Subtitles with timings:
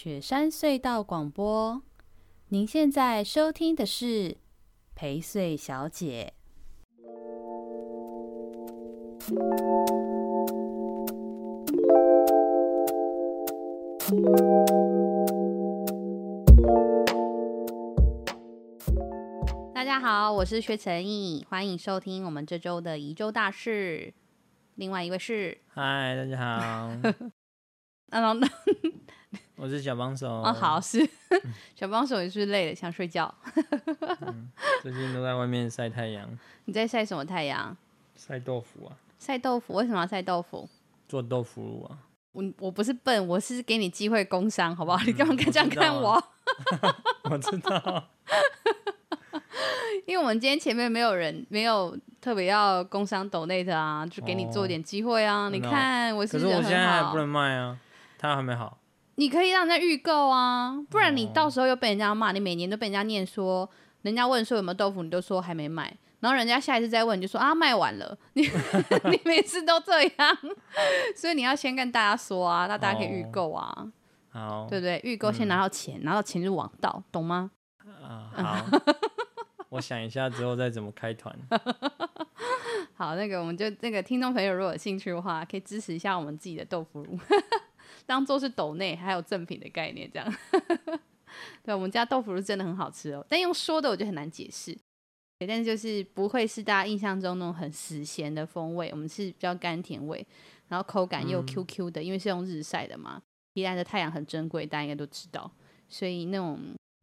[0.00, 1.82] 雪山隧道广播，
[2.50, 4.36] 您现在收听的是
[4.94, 6.34] 陪睡小姐。
[19.74, 24.14] 大家好，我是薛成义，欢迎收听我们这周的宜州大事。
[24.76, 26.88] 另外一位是，嗨，大家好。
[29.60, 30.28] 我是小帮手。
[30.28, 30.98] 哦，好，是
[31.74, 33.32] 小帮手，也是累了，想睡觉。
[34.20, 34.48] 嗯，
[34.80, 36.28] 最近都在外面晒太阳。
[36.66, 37.76] 你在晒什么太阳？
[38.16, 38.94] 晒豆腐啊。
[39.18, 39.74] 晒豆腐？
[39.74, 40.68] 为什么要晒豆腐？
[41.08, 41.98] 做豆腐乳啊。
[42.30, 44.98] 我我不是笨，我是给你机会工商，好不好？
[45.02, 46.22] 嗯、你干嘛这样看我？
[47.28, 48.04] 我知道。
[50.06, 55.46] 因为我们今天前面没有人，没有特别要工商抖内的啊，就给你做点机会啊。
[55.46, 57.76] 哦、你看我是，是，可是我现在还不能卖啊，
[58.16, 58.77] 它还没好。
[59.18, 62.30] 你可以让人家预购啊，不然你到时候又被人家骂。
[62.30, 63.68] 你每年都被人家念说，
[64.02, 68.16] 人家问说有没有豆腐，你都说还没卖，然后人家下一次再问你就说啊卖完了。
[68.34, 68.42] 你
[69.10, 70.38] 你每次都这样，
[71.16, 73.88] 所以你要先跟大家说啊，那大家可以预购啊，
[74.30, 75.00] 好，对不对？
[75.02, 77.50] 预购先拿到钱，嗯、拿到钱就王道，懂吗？
[78.00, 78.64] 啊，好。
[79.70, 81.36] 我想一下之后再怎么开团。
[82.94, 87.18] 好，那个我们就那个听众朋友如果有兴趣的话，可以支持一下我们自己的豆腐乳，
[88.08, 90.34] 当做是斗内还有赠品的概念这样。
[91.62, 94.74] 对，我们家豆腐乳真的很好吃哦，但用说的我就很难解释。
[95.46, 100.26] 但是就是不会是大家印象中那种很死咸的风味，我们是比较甘甜味，
[100.68, 103.20] 然后口感又 Q Q 的，嗯、因为是用日晒的嘛。
[103.52, 105.52] 宜兰的太阳很珍贵，大家应该都知道，
[105.88, 106.58] 所以那种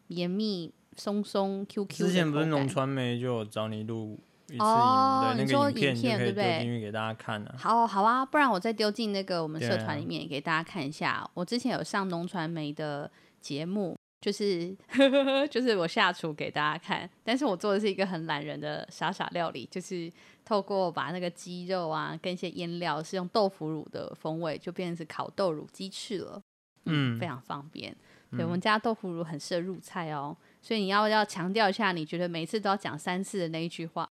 [0.07, 0.73] 绵密。
[0.97, 2.07] 松松 Q Q。
[2.07, 4.17] 之前不是农传媒就有找你录
[4.47, 6.59] 一次哦，对，你说影片对不对？
[6.59, 7.55] 进去给大家看啊。
[7.57, 11.11] 好，好啊，不然我再丢进那个我们社团里面给大家看一下。
[11.11, 13.09] 啊、我之前有上农传媒的
[13.41, 14.75] 节目，就是
[15.49, 20.11] 就是我下厨给大家看，但是我做的是一个很懒人的傻傻料理，就是
[20.43, 26.41] 透过把那个鸡肉啊跟一些腌料是用豆腐乳的风味，就变成是烤豆乳鸡翅了。
[26.85, 27.95] 嗯，嗯非常方便。
[28.31, 30.35] 对，我们家豆腐乳很适合入菜哦。
[30.61, 34.07] 所以你要要强调一下，你觉得每次都要讲三次的那一句话，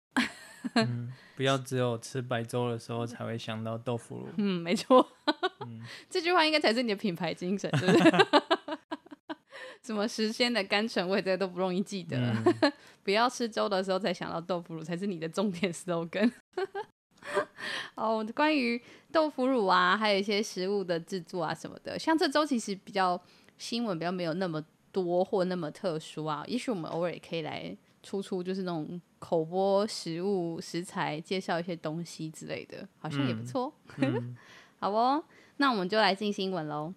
[0.75, 4.29] 嗯， 不要只有吃白粥的时候才会想到豆腐乳。
[4.39, 5.07] 嗯，没错，
[5.67, 8.11] 嗯、这句话应该才是你的品牌精神，对不对？
[9.83, 12.17] 什么时鲜的甘醇味，这个都不容易记得。
[12.19, 12.73] 嗯、
[13.03, 16.31] 不要吃粥的时候才想到豆腐乳，才是你的重点 slogan。
[17.95, 23.21] 哦，关于豆腐乳啊，还有一些食物的制作啊什么的，像这周其实比较
[23.59, 24.63] 新闻比较没有那么。
[24.93, 26.43] 多或那么特殊啊？
[26.49, 33.73] 也许我们偶尔也可以来出出，就是那种口播食物食材，介绍一些东西之类的，好像也不错。
[34.79, 35.23] 好哦，
[35.59, 36.95] 那我们就来进新闻喽。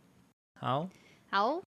[0.59, 0.89] 好，
[1.29, 1.61] 好，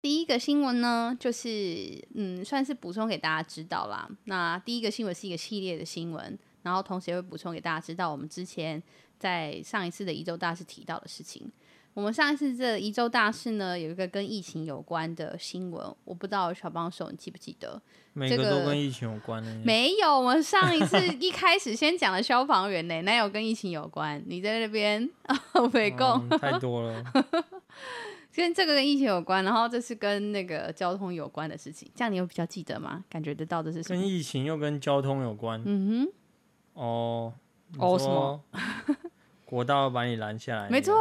[0.00, 4.08] 第一个新闻呢，就是嗯，算是补充给大家知道啦。
[4.24, 8.82] 那第一个新闻是一个系列的新闻，然后同时也会补充给大家知道，我们之前
[9.18, 11.52] 在上一次的一周大事提到的事情。
[11.98, 17.82] 我们上一次这宜周大事呢，有一个跟疫情有关的新闻，我不知道小帮手你记不记得？
[18.12, 19.64] 每个都跟疫情有关的、这个。
[19.64, 24.22] 没有，我们上一次一开始先讲了消防员呢，哪有跟疫情有关？
[24.28, 25.10] 你在那边
[25.72, 27.04] 北贡、 嗯、太多了，
[28.32, 33.02] 跟这个跟疫情有关，然后这是跟那个交通有关的事情，这样你有比较记得吗？
[33.10, 34.00] 感觉得到的是什么？
[34.00, 35.60] 跟疫情又跟交通有关？
[35.64, 37.32] 嗯哼，哦，
[37.76, 38.40] 哦什么？
[39.48, 40.94] 国道把你拦下来，没错，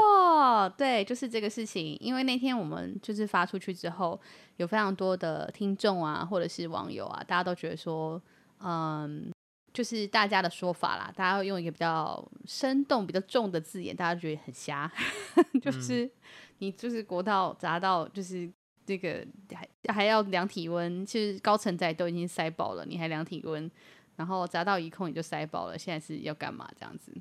[0.77, 1.97] 对，就是这个事情。
[1.99, 4.17] 因为那天我们就是发出去之后，
[4.55, 8.21] 有非常多的听众啊，或者是网友啊，大家都觉得说，
[8.63, 9.29] 嗯，
[9.73, 14.89] 就是大家的说法啦，大家会用一个比较生动、比较重的字眼，大家觉得很瞎，
[15.61, 16.11] 就是、嗯、
[16.59, 18.49] 你就是国道砸到，就是
[18.85, 23.69] 这个还还要量体温，其实高承载都已经塞爆了，你还量体温，
[24.15, 27.11] 然后砸到一空也就塞爆了，现在是要干嘛这样子？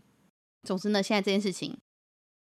[0.66, 1.74] 总之呢，现在这件事情，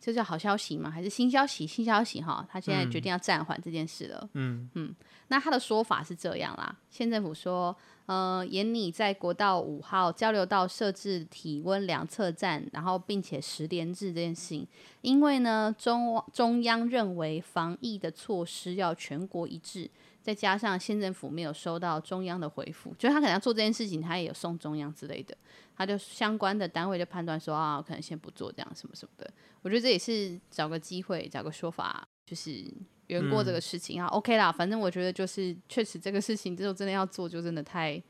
[0.01, 0.91] 这叫好消息吗？
[0.91, 1.67] 还是新消息？
[1.67, 4.29] 新消息哈，他现在决定要暂缓这件事了。
[4.33, 4.95] 嗯嗯，
[5.29, 7.77] 那他的说法是这样啦，县政府说，
[8.07, 14.67] 呃，研拟在国道五号交流道设置体温量测站，然后并且十连制这件事情，
[15.03, 19.91] 因为呢，中中央认为防疫的措施要全国一致。
[20.25, 25.37] 再加上县政府没有收到中央的回复，就是他可能要做这件事情，他也有送中央之类的，
[25.77, 29.31] 他就相关的单位就判断说啊，可能先不做这样什么什么的。
[29.63, 32.65] 我觉得这也是找个机会，找个说法，就是
[33.09, 34.07] 圆过这个事情啊。
[34.07, 38.03] 嗯、OK 啦，反正我觉得就是确实这个事情，之后真的要做，就真的太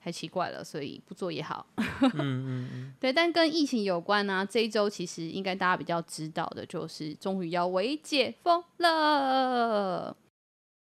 [0.00, 1.66] 太奇怪了，所以不做也好。
[1.76, 2.94] 嗯嗯嗯。
[2.98, 10.16] 对，但跟疫情有关呢、啊，这一周其实应该大家比较知道的就是，终于要为解封了。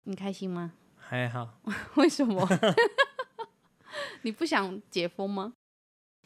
[0.05, 0.73] 你开心吗？
[0.97, 1.59] 还好。
[1.97, 2.47] 为什么？
[4.23, 5.55] 你不想解封吗？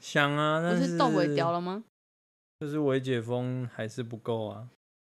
[0.03, 1.85] 想啊，但是不是动尾掉了吗？
[2.59, 4.69] 就是微解封还是不够啊。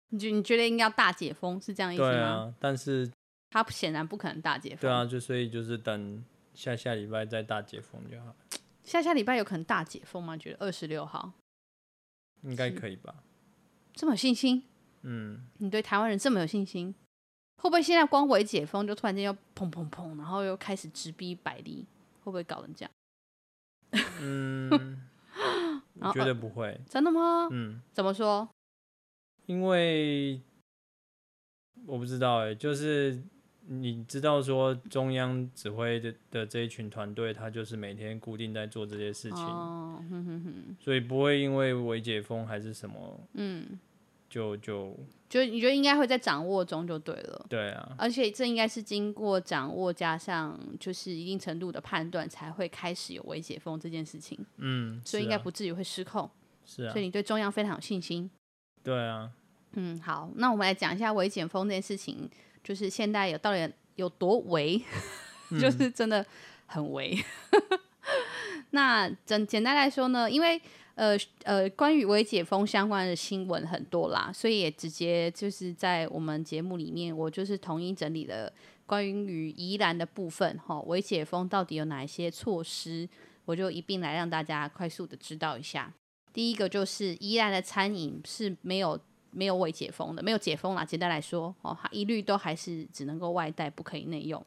[0.08, 2.10] 你觉你觉得应该要大解封是这样意思吗？
[2.10, 3.08] 对啊，但是
[3.50, 4.80] 他显然不可能大解封。
[4.80, 8.34] 对啊，就所以就是等下下礼拜再大解封就好。
[8.82, 10.36] 下下礼拜有可能大解封吗？
[10.36, 11.32] 觉得二十六号
[12.42, 13.14] 应该可以吧？
[13.94, 14.64] 这么有信心？
[15.02, 16.92] 嗯，你对台湾人这么有信心，
[17.58, 21.86] 会不会现在光微解封就突然间又砰砰砰，然后又开始直逼百例？
[22.22, 22.90] 会不会搞成这样？
[24.20, 24.98] 嗯，
[26.00, 26.68] 我觉得不会。
[26.68, 27.48] 呃，真的吗？
[27.50, 28.48] 嗯，怎么说？
[29.46, 30.40] 因为
[31.86, 33.20] 我不知道哎，就是
[33.66, 43.78] 你知道说中央指挥的的这一群团队，他就是每天固定在做这些事情，哦，哼哼哼，所以不会因为未解封还是什么，嗯。
[44.30, 44.96] 就就
[45.28, 56.30] 就你觉得应该会在掌握中就对了，对啊，而且这应该是经过掌握加上就是一定程度的判断才会开始有微解封这件事情，嗯，所以应该不至于会失控，
[56.64, 58.30] 是啊，所以你对中央非常有信心，
[58.84, 59.28] 对啊，
[59.72, 62.30] 嗯，好，那我们来讲一下微解封这件事情，
[62.62, 64.80] 就是现在有到底有多微，
[65.60, 66.24] 就是真的
[66.66, 67.18] 很微，
[68.70, 70.62] 那简简单来说呢，因为。
[71.00, 78.52] 呃呃，关于微解封相关的新闻很多啦，所以也直接就是在我们节目里面，我就是统一整理了
[78.84, 83.08] 关于宜兰的部分哈，微解封到底有哪一些措施，
[83.46, 85.90] 我就一并来让大家快速的知道一下。
[86.34, 89.00] 第一个就是宜兰的餐饮是没有
[89.30, 90.84] 没有未解封的，没有解封啦。
[90.84, 94.38] 简单来说哦，它一律都还是只能够外带，不可以内用。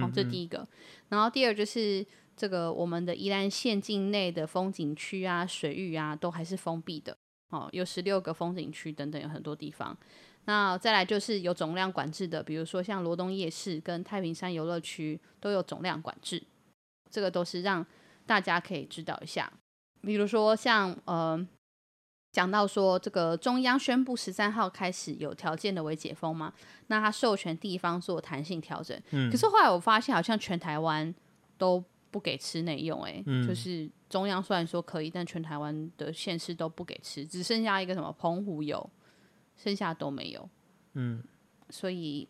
[0.00, 0.66] 好，这第一个。
[1.08, 2.04] 然后第二就是。
[2.40, 7.14] 这个我们的宜兰县境内的风景区啊、水域啊，都还是封闭的。
[7.50, 9.94] 哦，有十六个风景区等等，有很多地方。
[10.46, 16.42] 那再来就是有总量管制的，比如说像罗东夜市跟太平山游乐区都有总量管制。
[17.10, 17.84] 这个都是让
[18.24, 19.52] 大家可以知道一下。
[20.00, 21.46] 比如说像呃，
[22.32, 26.54] 讲到说这个中央宣布十三号开始有条件的为解封嘛，
[26.86, 28.98] 那他授权地方做弹性调整。
[29.10, 29.30] 嗯。
[29.30, 31.14] 可是后来我发现，好像全台湾
[31.58, 31.84] 都。
[32.10, 38.90] 不给吃内用，哎、嗯，就是中央虽然说可以，但全台湾的县市都不给吃，只剩下一个什么澎湖有，
[39.56, 40.48] 剩下都没有，
[40.94, 41.22] 嗯，
[41.68, 42.28] 所以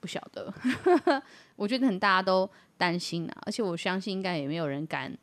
[0.00, 0.52] 不晓得，
[1.56, 5.16] 我觉得很大家都担心啊，而且我相信应该也没有人敢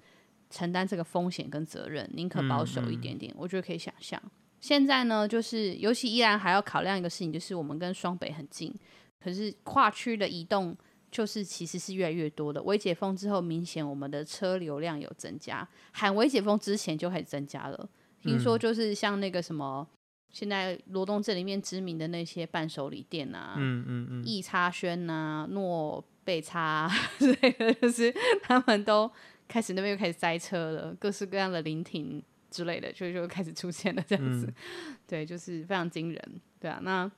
[0.50, 4.22] 承担这个风险跟责任，宁可保守一点点，嗯嗯、我觉得可以想象。
[4.60, 8.74] 现在呢，就是尤其依然还要考量一个事情，就是我们跟双北很近，
[9.20, 10.78] 可是跨区的移动。
[11.18, 15.68] 就是其实是越来越多的，微解封之后，明显我们的车流量有增加。
[15.92, 17.90] 喊微解封之前就开始增加了。
[18.22, 19.98] 听说就是像那个什么，嗯、
[20.30, 26.88] 现在罗东镇里面知名的那些伴手礼店啊，嗯嗯嗯，益昌轩呐、诺贝叉
[27.18, 29.12] 之类的，就是 他们都
[29.48, 34.46] 开始那边又开始塞车了，各式各样的临停之类的，就就开始出现了这样子。
[34.46, 36.42] 嗯、对，就是非常惊人。
[36.60, 37.12] 对啊，那。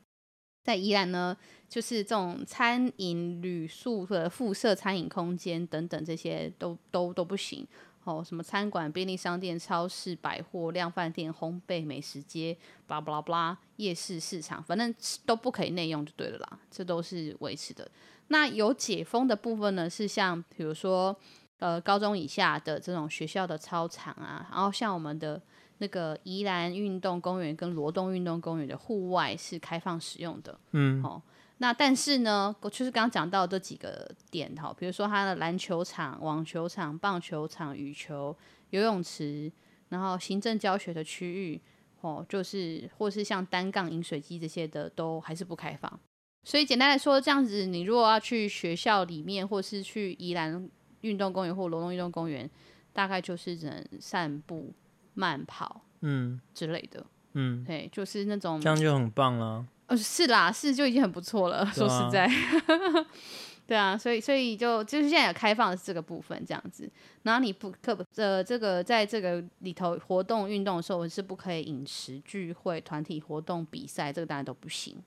[0.62, 1.36] 在宜兰呢，
[1.68, 7.66] 就是这种餐饮、旅宿的附设餐饮空间等等，这些都都都不行。
[8.04, 12.58] 哦，什么餐馆、便利商店、超市、百货、量饭店、烘焙、美食街，
[12.88, 14.94] 巴拉巴拉巴拉，夜市、市场，反正
[15.26, 16.60] 都不可以内用就对了啦。
[16.70, 17.90] 这都是维持的。
[18.28, 21.16] 那有解封的部分呢，是像比如说，
[21.60, 25.42] 呃，高中以下的这种学校的操场啊，然后像我们的。
[25.80, 31.22] 那个宜兰运动公园跟罗东运动公园的户外是开放使用的，嗯，好、哦，
[31.58, 38.36] 那但是呢，就是刚刚讲到这几个点哈，比如说它的篮球场、网球场、棒球场、羽球、
[38.70, 39.52] 游泳池，
[39.90, 41.62] 然后行政教学的区域，
[42.02, 46.00] 哦，就是或是像单杠饮水机这些的，都还是不开放。
[46.44, 50.70] 所以简单来说，这样子，你如果要去学校里面，或是去宜兰
[51.02, 52.50] 运动公园或罗东运动公园，
[52.94, 54.74] 大概就是只能散步。
[55.20, 59.66] 慢跑，嗯之类的，嗯，对，就是那种这样就很棒了。
[59.88, 61.58] 呃，是啦，是就已经很不错了。
[61.58, 62.30] 啊、说实在，
[63.68, 66.90] 对啊，所以所以就就是现在有开放的这个部分这样子。
[67.24, 74.98] 然后你不可呃这个在这个里头活动运动的时候是不可以饮食聚会、团体活动、比赛，这个当然都不行。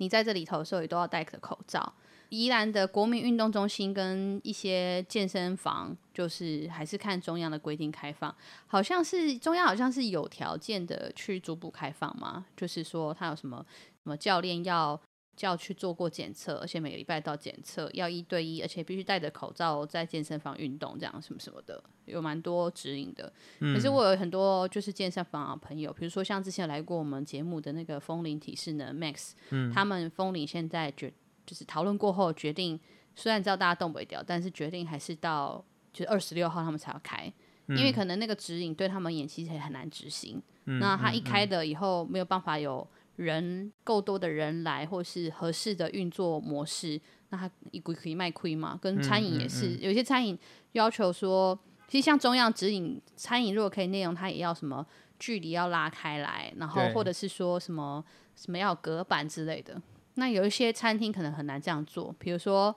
[0.00, 1.94] 你在这里头的时候也都要戴个口罩。
[2.30, 8.32] 宜兰的国民运动中心跟一些健身房，就是还是看中央的规定开放，
[8.68, 13.66] 好像是中央好像是有条件的去逐步开放嘛，就是说他有什么
[14.02, 15.00] 什么教练要
[15.40, 23.32] 叫去做过检测，而且每个礼拜到检测要一对一，而且必须戴着口罩在健身房运动，这样什么什么的，有蛮多指引的。
[23.60, 31.10] 嗯、可是我有很多就是健身房的朋友，比如说像之前来过我们节目的那个风铃体适能 Max，嗯，他们风铃现在决。
[31.46, 32.78] 就是讨论过后决定，
[33.16, 37.32] 虽然知道大家动不掉，但是决定还是到就是二十六号他们才要开，
[37.66, 40.40] 嗯、因为可能那个指引对他们演其实也很难执行。
[40.66, 42.86] 嗯、那他一开的以后没有办法有
[43.22, 48.78] 人够多的人来，或是合适的运作模式，那它一股可以卖亏嘛？
[48.80, 50.38] 跟餐饮也是，嗯嗯嗯、有些餐饮
[50.72, 54.86] 要求说，其实像中央指引，餐饮如果可以内容，它也要什么？
[55.18, 58.02] 距离要拉开来，然后或者是说什么
[58.34, 59.78] 什么要隔板之类的。
[60.14, 62.74] 那有一些餐厅可能很难这样做，比如说，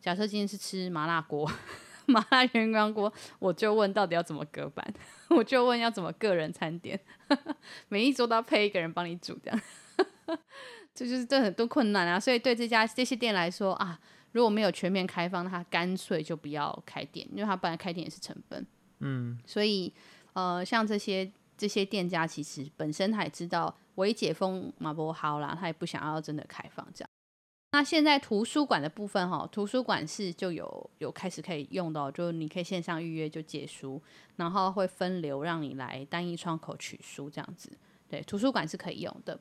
[0.00, 1.48] 假设今天是吃麻辣锅、
[2.12, 4.94] 麻辣鸳鸯锅，我就问到底要怎么隔板，
[5.30, 6.98] 我就问要怎么个人餐点，
[7.88, 9.60] 每一桌都要配一个人帮你煮，这样，
[10.94, 12.18] 这就是这很多困难啊。
[12.18, 13.98] 所以对这家这些店来说啊，
[14.32, 18.66] 如果没有全面开放，那他干脆就不要开店，因为他本来开店也是成本。
[19.00, 19.92] 嗯，所以
[20.32, 21.30] 呃，像这些。
[21.58, 27.08] 这些店家其实本身他也知道，我一解封嘛不好啦，他也不想要真的开放这样。
[27.72, 34.00] 那现在图书馆的部分哈，图书馆是就有有开始可以用到，就你可以线上预约就借书，
[34.36, 37.70] 然后会分流让你来单一窗口取书这样子。
[38.08, 39.38] 对，图书馆是可以用的。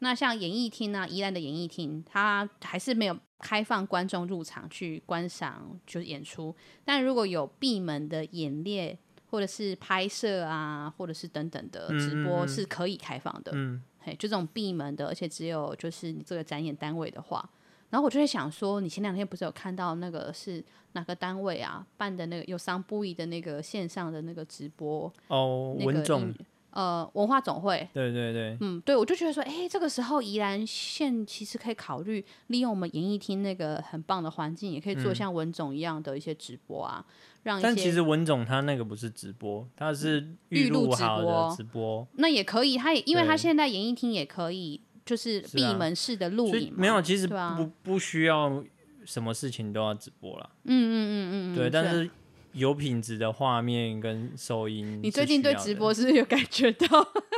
[0.00, 6.54] 那像演艺厅呢，宜兰的演艺厅，它还是没有开放观众入场去观赏就是演出，
[6.84, 8.98] 但如果有闭门的演练。
[9.30, 17.46] 或者是拍摄啊，或者是等等的直播是可以开放的，嗯，嘿，就这种闭门的，而且只有就是你这个展演单位的话，
[17.90, 26.34] 然后我就在想说，你前两天不是有看到那个是哪个单位啊办的那个有桑布伊的那个线上的那个直播哦，文总。
[26.70, 37.14] 呃，文化总会，对对对，嗯，对，我就觉得说，哎、欸，这个时候宜兰县其实可以考虑利用我们演艺厅那个很棒的环境，也可以做像文总一样的一些直播啊，嗯、
[37.44, 37.62] 让。
[37.62, 48.64] 但其实文总他那个不是直播，他是预录好的直播，那也可以，他也因为他现在演艺厅也可以，就是闭门式的录影、啊，没有，其实不、啊、不需要
[49.04, 52.10] 什么事情都要直播了，嗯嗯嗯嗯，对，但是。
[52.54, 56.86] 有品质的画面跟收音，你最近对直播是不是有感觉到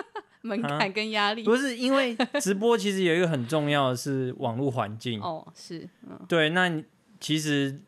[0.41, 1.43] 门槛跟压力？
[1.43, 6.83] 不是，因为直播其实有一个很重要的是网络环境哦，是，嗯，对，那
[7.19, 7.81] 其实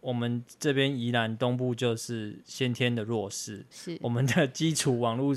[0.00, 5.32] 我们这边宜兰东部就是先天的弱势，是我们的基础网络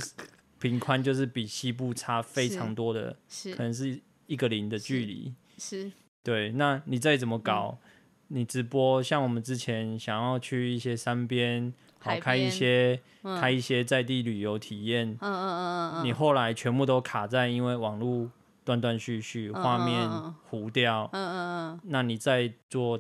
[0.60, 5.92] 频宽就是比西部差非常多的，是可能是一个零的距离，是，
[6.24, 7.78] 对，那你再怎么搞。
[7.82, 7.92] 嗯。
[8.30, 18.32] 你直播，像我们之前想要去一些山边，好开一些、嗯、开一些在地旅游体验，嗯嗯嗯嗯，你后来全部都卡在，因为网络
[18.64, 23.00] 断断续续，画、嗯、面糊掉，嗯嗯嗯，那你再做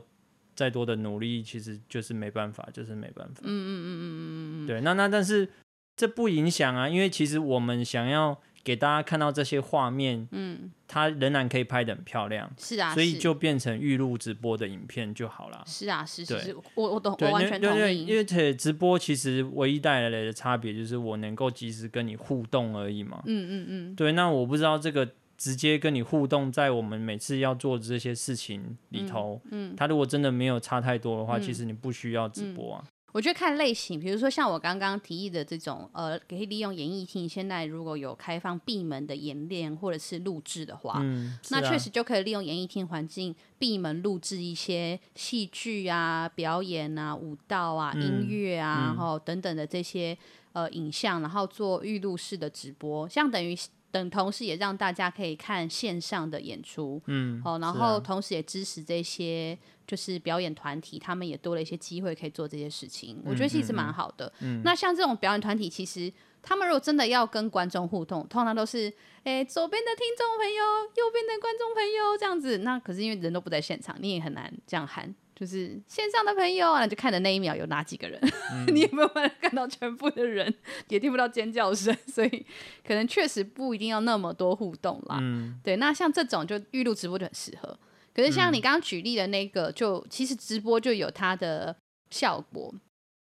[0.56, 5.50] 再多的努力，其实就是没办法，就是没办法，嗯嗯嗯嗯嗯嗯，对，那那但是
[5.96, 8.40] 这不影响啊，因为其实我们想要。
[8.66, 15.64] 给大家看到这些画面，嗯，它仍然可以拍的很漂亮，是啊，所以就变成预录直播的影片就好了。
[15.68, 17.78] 是啊，是是，是，我我懂，我完全同意。
[17.78, 23.22] 对，因为且直播其实唯一带来的差别就是我能够及时跟你互动而已嘛。
[23.28, 23.96] 嗯嗯嗯。
[23.96, 32.84] 对，那我不知道这个直接跟你互动，在我们每次要做这些事情里头，嗯，嗯，它如果真的没有差太多的话，嗯，其实你不需要直播啊。
[33.16, 37.30] 我觉得看类型，比如说像我刚刚提议的这种，呃，可以利用演艺厅。
[37.30, 41.02] 现在如果有开放闭门的演练或者是录制的话，
[41.50, 50.18] 那确实就可以利用演艺厅环境闭门录制一些戏剧啊、表演啊、舞蹈啊、音乐啊，然后、嗯、等等的这些
[50.52, 53.58] 呃影像，然后做预录式的直播，像等于。
[53.92, 59.58] 等同时，也让大家可以看线上的演出，嗯，好，然后同时也支持这些
[59.88, 63.18] 就是表演团体，他们也多了一些机会可以做这些事情。
[63.18, 64.32] 嗯、我觉得其实蛮好的。
[64.40, 66.12] 嗯，那像这种表演团体，其实
[66.42, 68.92] 他们如果真的要跟观众互动，通常都是，
[69.24, 70.64] 诶，左边的听众朋友，
[70.96, 72.60] 右边的观众朋友这样子。
[72.60, 75.14] 那可是因为人都不在现场，你也很难这样喊。
[75.36, 78.18] 就是线上的朋友啊，就看的那一秒有哪几个人，
[78.54, 80.56] 嗯、 你有没有办法看到全部的人，
[80.88, 82.46] 也听不到尖叫声， 所以
[82.88, 85.18] 可能确实不一定要那么多互动啦。
[85.20, 87.78] 嗯、对，那像这种就预录直播就很适合。
[88.16, 91.76] 可是像你刚刚举例的那个，就其实直播就有它的
[92.10, 92.74] 效果。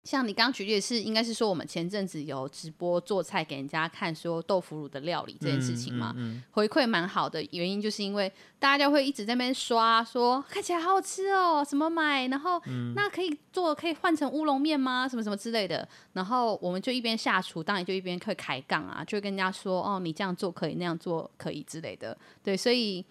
[0.03, 7.41] 像你刚刚举例的是，应该是说我们前阵子有直播做菜给人家看，说豆腐乳的料理这件事情嘛，嗯嗯嗯、回馈蛮好的。
[7.51, 15.07] 原因就是因为大家就会一直在那边刷，说看起来好好吃哦，什么买，然后、嗯、那可以做，可以换成乌龙面吗？
[15.07, 15.87] 什么什么之类的。
[16.11, 22.17] 然后我们就一边下厨，当然就一边会开杠啊，就会跟人家说哦，你这样做可以，那样做可以之类的。
[22.43, 23.05] 对，所以。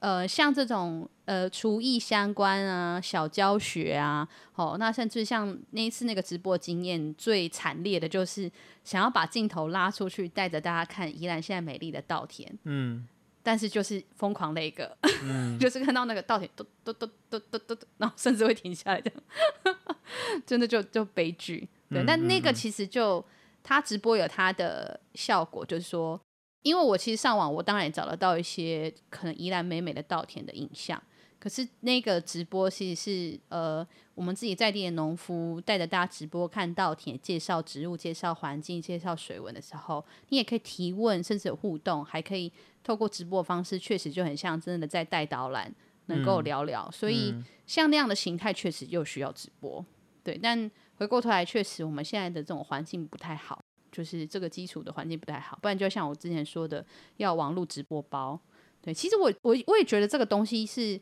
[0.00, 8.50] 呃，像这种呃厨艺相关啊，小教学啊，哦，那甚至像那一次那个直播经验最惨烈的就是
[8.84, 13.06] 想要把镜头拉出去，带着大家看宜兰现在美丽的稻田，嗯，
[13.42, 19.76] 但是就是疯狂那个，嗯、 就是看到那个稻田，嘟嘟嘟嘟嘟嘟，然后甚至会停下来这样，
[20.46, 21.68] 真的就就悲剧。
[21.90, 23.24] 对，嗯、但那个其实就
[23.62, 26.20] 他直播有他的效果，就是说，
[26.62, 31.02] 因为我其实上网，我当然也找得到一些可能宜兰美美的稻田的影像。
[31.38, 33.86] 可是那个直播其实是呃，
[34.16, 45.72] 我们自己在地的农夫带着大家直播看稻田，介绍植物、介绍环境、介绍水文的时候，你也可以提问，甚至有互动，还可以透过直播的方式，确实就很像真的在带导览，
[46.06, 46.82] 能够聊聊。
[46.88, 47.32] 嗯、所以
[47.68, 49.84] 像那样的形态，确实又需要直播。
[50.24, 53.60] 对，但回过头来，确实我们现在的这种环境不太好，
[53.98, 56.86] 就是这个基础的环境不太好，不然就像我之前说的，
[57.16, 58.40] 要网络直播包。
[58.80, 61.00] 对，其实我我我也觉得这个东西是。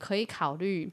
[0.00, 0.92] 可以考虑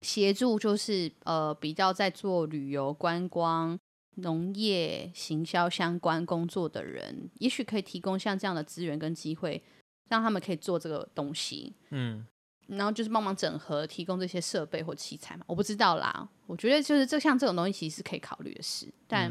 [0.00, 3.78] 协助，就是呃，比较在做旅游、观光、
[4.14, 9.62] 农业、行销相关工作的人，也许可以提供像这样的资源跟机会，
[10.08, 11.74] 让他们可以做这个东西。
[11.90, 12.26] 嗯，
[12.68, 15.44] 然后就是帮忙整合，提供这些设备或器材嘛。
[15.46, 19.30] 我不知道啦，我觉得就是这像这种东西其实是可以考虑的事，但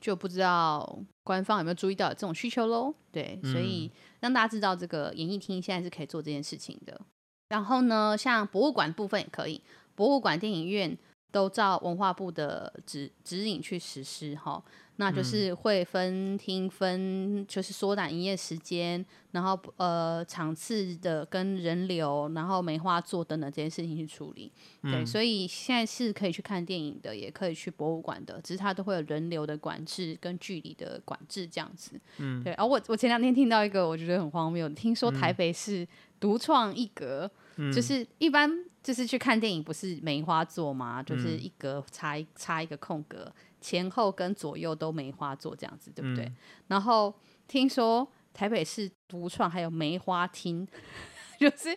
[0.00, 2.94] 就不知道官方有没有注意到这种需求喽。
[3.12, 3.90] 对，所以
[4.20, 7.00] 让大家知道，这个演艺厅现在是可以做这件事情的。
[7.48, 9.60] 然后呢，像博物馆部分也可以，
[9.94, 10.96] 博物馆、电影院
[11.32, 14.62] 都照文化部的指指引去实施哈。
[15.00, 24.52] 那就是会分厅分，就是缩短营业时间，然后呃场次的跟人流，然后梅花座等等这些事情去处理。
[24.82, 31.98] 对，嗯、所以现在是可以去看电影的，也可以去博物馆的，只是它都会有人流的管制跟距离的管制这样子。
[32.18, 32.52] 嗯，对。
[32.52, 35.88] 而、啊、我我前两天听到一个，我觉得很荒谬，听说台北市
[36.20, 37.39] 独创一格，嗯、
[37.72, 38.50] 就是一般
[38.82, 41.02] 就是去看电影不是梅花座吗？
[41.02, 43.32] 就是一格插一插一个空格。
[43.60, 46.24] 前后跟左右都梅花座这样子，对不对？
[46.24, 46.36] 嗯、
[46.68, 47.14] 然后
[47.46, 50.66] 听说台北市独创还有梅花厅，
[51.38, 51.76] 就是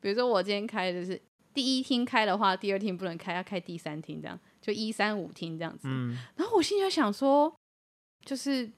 [0.00, 1.20] 比如说我今天开的就是
[1.54, 5.86] 第一厅开的话，第二厅不能开，要开第三厅这样，就一三五厅这样子。
[5.86, 7.54] 嗯、然后我心里就想说，
[8.24, 8.68] 就是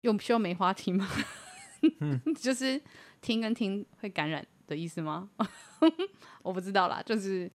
[0.00, 1.08] 有需要梅花厅吗？
[2.00, 2.82] 嗯、就是
[3.20, 5.28] 听跟听会感染的意思吗？
[6.42, 7.50] 我不知道啦，就是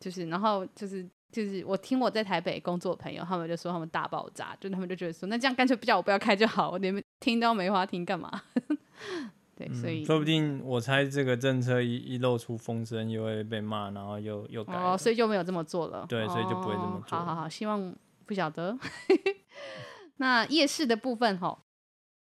[0.00, 1.08] 就是，然后就是。
[1.30, 8.32] 就是我听我在台北工作的朋友，他们就说他们大爆炸，就他们就觉得说，那这样干脆不叫我不要开就好，我连听都没花听干嘛？
[9.54, 16.06] 对，所以、嗯、说不定我猜这个政策一一露出风声，又会被骂，然后又又改，哦，所以就没有这么做了。
[16.08, 17.18] 对，所以就不会这么做。
[17.18, 17.94] 哦、好好好，希望
[18.24, 18.74] 不晓得。
[20.16, 21.58] 那夜市的部分吼，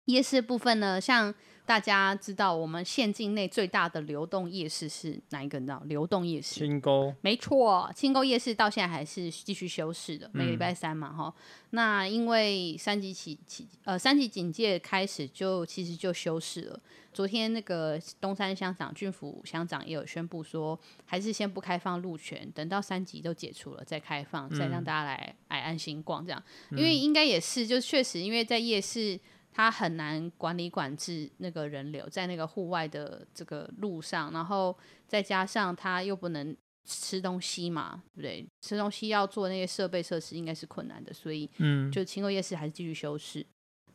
[0.08, 1.34] 夜市的部分呢，像。
[1.69, 5.60] 大家知道我们县境内最大的流动夜市是哪一个？
[5.60, 5.79] 你知道？
[5.86, 11.34] 流动夜市，清沟，没错，清沟夜市到现在还是继续休市的，每个礼拜三嘛，哈、嗯。
[11.69, 16.79] 那因为三级起起呃三级警戒开始就其实就休市了。
[17.13, 26.43] 昨天那个东山乡长郡府乡长也有宣布说，还是先不开放路权，等到三级都解除了再开放，再让大家来来安心逛这样。
[26.71, 29.19] 因为应该也是，就确实因为在夜市。
[29.52, 38.48] 它很难管理管制那个人流，在那个户外的这个路上，然后再加上它又不能吃东西嘛，对不对？
[38.62, 43.42] 吃东西要做那些设备设施，应该是困难的，所以，嗯，就清沟夜市还是继续休市。
[43.42, 43.46] 嗯、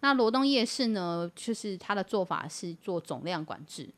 [0.00, 3.88] 那罗东夜市呢，就是它的做法是做总量管制，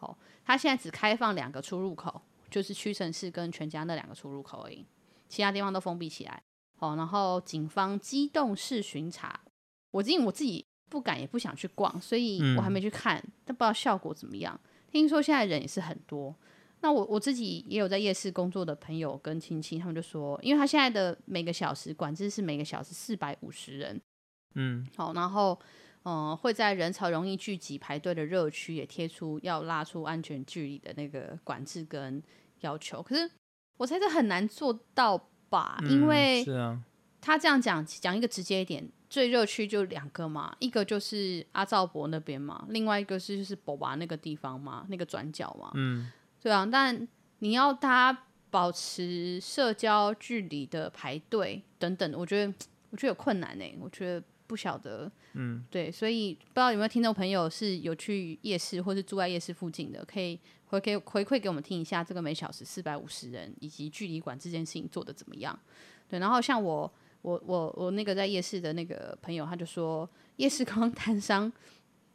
[0.00, 4.84] 哦，它现在只开放两个出入口，就是屈臣氏跟全家那两个出入口而已，
[5.28, 6.42] 其他地方都封闭起来，
[6.80, 9.40] 哦，然后警方机动式巡查，
[9.92, 10.66] 我因为我自己。
[10.88, 14.58] 不敢也不想去逛，所以我还没去看，嗯、但不知道效果怎么样。
[14.92, 16.34] 听说现在人也是很多。
[16.80, 24.00] 那我我自己也有在夜市工作的朋友跟亲戚，他们就说，因为他现在的每个小时管制是每个小时四百五十人，
[24.54, 25.58] 嗯，好，然后
[26.02, 32.22] 嗯、呃、会在人潮容易聚集排队的热区也贴出要拉出安全距离的那个管制跟
[32.60, 33.02] 要求。
[33.02, 33.28] 可是
[33.78, 35.16] 我猜这很难做到
[35.48, 35.78] 吧？
[35.82, 36.78] 嗯、因为是啊，
[37.20, 38.86] 他这样讲讲一个直接一点。
[39.14, 45.70] 最热区就两个嘛，一个就是阿照伯那边嘛，另外一个是就是宝华那个地方嘛，那个转角嘛。
[45.74, 46.10] 嗯，
[46.42, 47.06] 对啊，但
[47.38, 52.52] 你要他保持社交距离的排队等等，我觉得
[52.90, 53.64] 我觉得有困难呢。
[53.80, 65.56] 我觉得不晓得，嗯，对，所以不知道有没有听众朋友是有去夜市或是住在夜市附近的，可以回给回馈给我们听一下，这个每小时四百五十人以及距离管这件事情做的怎么样？
[66.08, 66.92] 对，然后像我。
[67.24, 70.06] 我我我那个在夜市的那个朋友，他就说，
[70.36, 71.50] 夜市光摊商、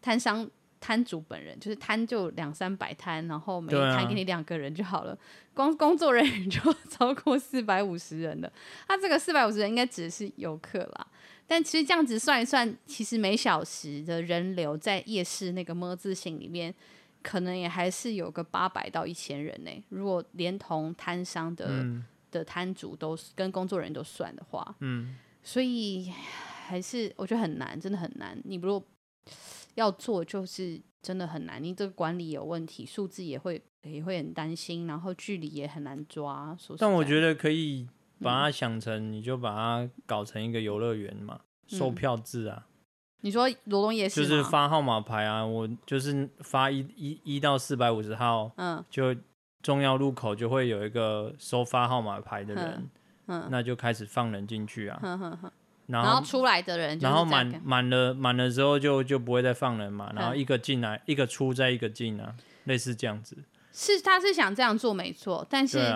[0.03, 0.47] 摊商、
[0.79, 5.17] 摊主本人就是摊就两三百摊，然后每一摊给你两个人就好了，啊、
[5.55, 6.59] 光工作人员 就
[6.91, 8.53] 超过四百五十人了。
[8.87, 11.07] 他这个四百五十人应该指的是游客啦，
[11.47, 16.71] 但其实这样子算一算，其实每小时的人流在夜市那个么字形里面，
[17.23, 19.71] 可能也还是有个八百到一千人呢。
[19.89, 26.11] 如果连同摊商的、嗯、的摊主都跟工作人员都算的话，嗯，所以
[26.65, 28.39] 还是我觉得很难，真的很难。
[28.45, 28.87] 你如果
[29.75, 31.63] 要做，就是真的很难。
[31.63, 36.57] 你这个管理有问题，数字也会也会很担心，然后距离也很难抓。
[36.77, 37.87] 但我觉得可以
[38.19, 42.63] 把它想成，嗯、你就把它搞成一个游乐园嘛，售票制啊。
[42.65, 42.65] 嗯
[43.21, 49.13] 你说罗东也是就是发号码牌啊，我就是发一一一到四百五十号，嗯，就
[49.61, 52.89] 重要路口就会有一个收发号码牌的人，
[53.27, 55.51] 嗯，那就开始放人进去啊，嗯嗯嗯，
[55.87, 63.37] 然后出来的人，然后满满了满了之后就就不会再放人嘛，然后一个进来一个出再一个进啊，类似这样子。
[63.71, 65.93] 是，他是想这样做没错，但是。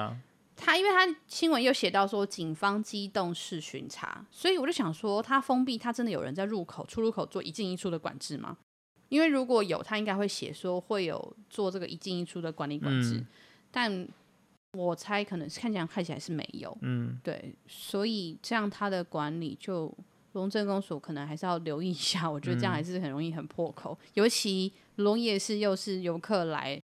[0.56, 8.56] 他因为他新闻又写到说警方机动式巡查，所以我就想说，他封闭，他真的有人在入口、出入口做一进一出的管制吗？
[9.10, 13.28] 因为如果有，他应该会写说会有做这个一进一出的管理管制，嗯、
[13.74, 14.08] 但
[14.78, 19.92] 我猜可能是看起来看起来是没有，嗯，对，所以这样他的管理就
[20.34, 26.80] 龙镇公所可能还是要留意一下，我觉得这样还是很容易很破口，嗯、尤其龙夜市又是游客来。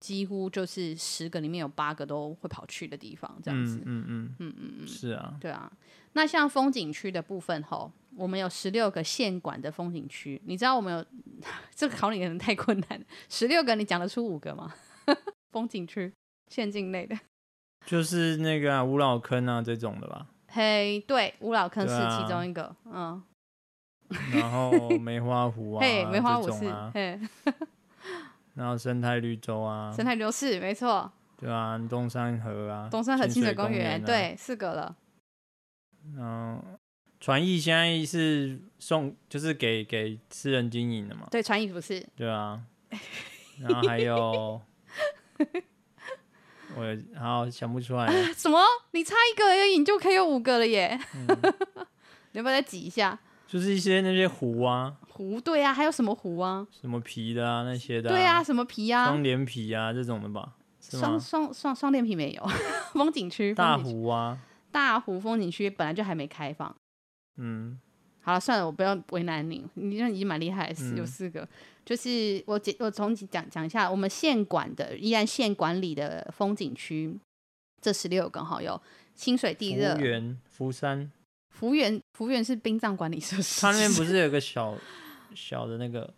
[0.00, 3.76] 几乎就是十个里面有八个都会跑去的地方，这样子。
[3.84, 5.70] 嗯嗯嗯嗯嗯嗯，是啊，对啊。
[6.14, 11.06] 那像风景区的部分吼，我们有十六个县管的风景区，你知道我们有
[11.72, 14.74] 这个考你可能太困难，十六个你讲得出五个吗？
[15.52, 16.12] 风景区
[16.48, 17.16] 县境内的，
[17.86, 20.26] 就是那个啊，五老坑啊这种的吧？
[20.48, 23.22] 嘿，对，五老坑是其中一个，啊、嗯。
[24.34, 27.18] 然后梅花湖啊， 嘿，梅花湖是，啊、嘿。
[28.54, 34.94] 然后生态绿洲啊，生态绿洲是没错，对啊，东山河啊，东山河清水公园，啊、对，四个了。
[36.04, 36.62] 嗯，
[37.18, 41.26] 传艺现在是送，就是给给私人经营的嘛？
[41.30, 42.06] 对，传艺不是。
[42.14, 42.62] 对啊，
[43.58, 44.60] 然后还有，
[46.76, 48.06] 我好想不出来。
[48.32, 48.58] 什么？
[48.92, 50.98] 你差一个而已，你就可以有五个了耶！
[51.14, 51.26] 嗯、
[52.32, 53.18] 你要不要再挤一下？
[53.46, 56.66] 就是一些那些湖啊，湖对啊，还有什么湖啊？
[56.70, 58.12] 什么皮的啊，那些的、啊。
[58.12, 59.06] 对啊，什么皮啊？
[59.06, 60.54] 双连皮啊，这种的吧？
[60.80, 62.46] 双双双双连皮没有。
[62.92, 63.54] 风景区。
[63.54, 64.38] 大湖啊。
[64.70, 66.74] 大湖风景区本来就还没开放。
[67.36, 67.78] 嗯。
[68.22, 69.66] 好了，算了，我不要为难你。
[69.74, 71.42] 你这已经蛮厉害，是有四个。
[71.42, 71.48] 嗯、
[71.84, 77.18] 就是我我重讲讲一下，我们县管的依然县管理的风景区，
[77.80, 78.80] 这十六个哈，有
[79.14, 81.10] 清水地热、福源、福山。
[81.50, 83.60] 福源，福源是殡葬管理设施。
[83.60, 84.74] 它那边不 是有个小
[85.34, 86.12] 小的那个？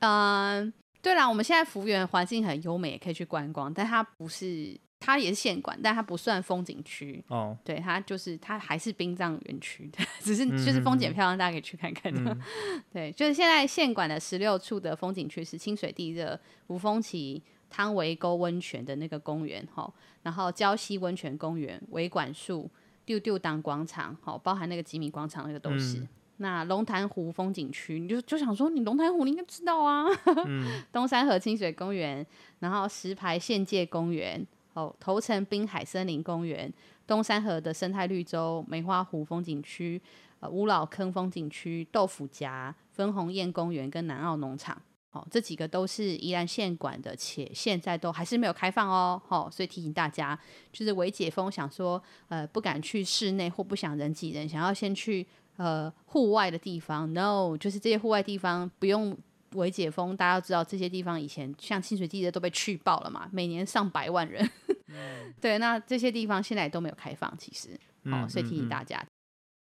[0.00, 3.72] 嗯，对啦，我们现在福源环境很优美，也可以去观光。
[3.72, 7.22] 但它不是，它也是县管，但它不算风景区。
[7.28, 12.32] 哦，对，它就是它还是殡葬园区， 只是就是风景漂亮，大家可以去看看的。
[12.32, 12.40] 嗯、
[12.92, 22.70] 对，就是现在县管的十六处的风景区是清水地热、五峰旗、汤围沟温泉的那个公园，哈，然后礁溪温泉公园、维管束。
[23.08, 26.00] 丢丢当广场，好，包含那个吉米广场，那个都是。
[26.00, 30.04] 嗯、那龙潭湖风景区，你就就想说，你龙潭湖你应该知道啊。
[30.44, 32.26] 嗯、 东山河清水公园，
[32.58, 34.46] 然后石牌县界公园，
[34.78, 36.72] 哦，头城滨海森林公园，
[37.04, 40.00] 东山河的生态绿洲，梅花湖风景区，
[40.38, 44.80] 呃，乌老坑风景区，豆腐夹，分洪堰公园跟南澳农场。
[45.10, 49.20] 哦，这几个都是宜兰县管的，且现在都还是没有开放哦。
[49.28, 50.38] 哦，所以提醒大家，
[50.70, 57.12] 就是微解封，想说呃不敢去室内或不想人挤人，想要先去呃户外的地方。
[57.12, 59.16] No，就是这些户外地方不用
[59.54, 60.14] 微解封。
[60.14, 64.48] 大家都知道这些地方以前像清水地热都被去爆了嘛，每年上百万人。
[64.88, 69.04] 嗯、对，那这些地方现在都没有开放，其实哦，所以提醒大家，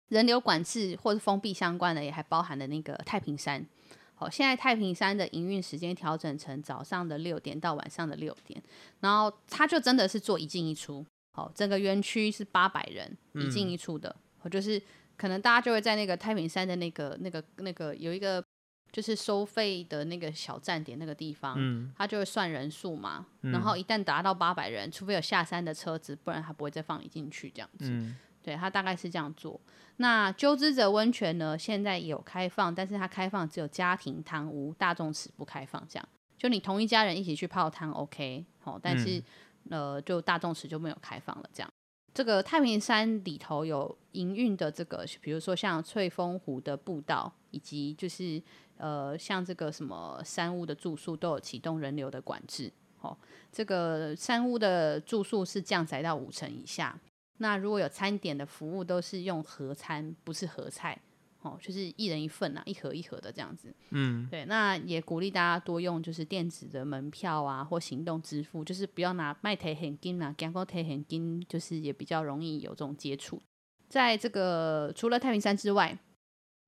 [0.09, 3.65] 人流管制或者封闭相关的也还包含了那个太平山。
[4.15, 8.61] 好，现在太平山的营运时间调整成早上的六点到晚上的六点，
[9.01, 11.05] 然后他就真的是做一进一出。
[11.33, 14.15] 好，整个园区是八百人一进一出的。
[14.49, 14.81] 就是
[15.17, 18.41] 可能大家就会在那个太平山的那个、那个、那个有一个
[18.95, 23.25] 就是收费的那个小站点那个地方，嗯，他就会算人数嘛。
[23.41, 27.89] 嗯、然后一旦达到八百人，除非有下山的车子，不然他不会再放你进去这样子。
[27.89, 29.59] 嗯对，他大概是这样做。
[29.97, 35.85] 那鸠之泽温泉呢，现在有开放，但是它开放只有家庭汤屋，大众池不开放。
[35.89, 39.19] 这样，就你同一家人一起去泡汤，OK，哦，但是、
[39.69, 41.49] 嗯、呃，就大众池就没有开放了。
[41.51, 41.69] 这样，
[42.13, 48.39] 这个太平山里头有营运的这个，比如说像翠峰湖的步道，以及就是
[48.77, 52.71] 呃，像这个什么山屋的住宿，都有启动人流的管制。
[53.01, 53.15] 哦，
[53.51, 56.99] 这个山屋的住宿是降载到五成以下。
[57.37, 60.97] 那如果有餐点的服务，都是用盒餐，不是合菜
[61.41, 63.71] 哦，就是一人一份啊，一盒一盒的这样子。
[63.91, 73.41] 嗯，对，那也鼓励大家多用就是电子的门票啊，或行动支付，就是不要拿卖提现金啊，讲过提现金，就是也比较容易有这种接触。
[73.87, 75.95] 在这个除了太平山之外，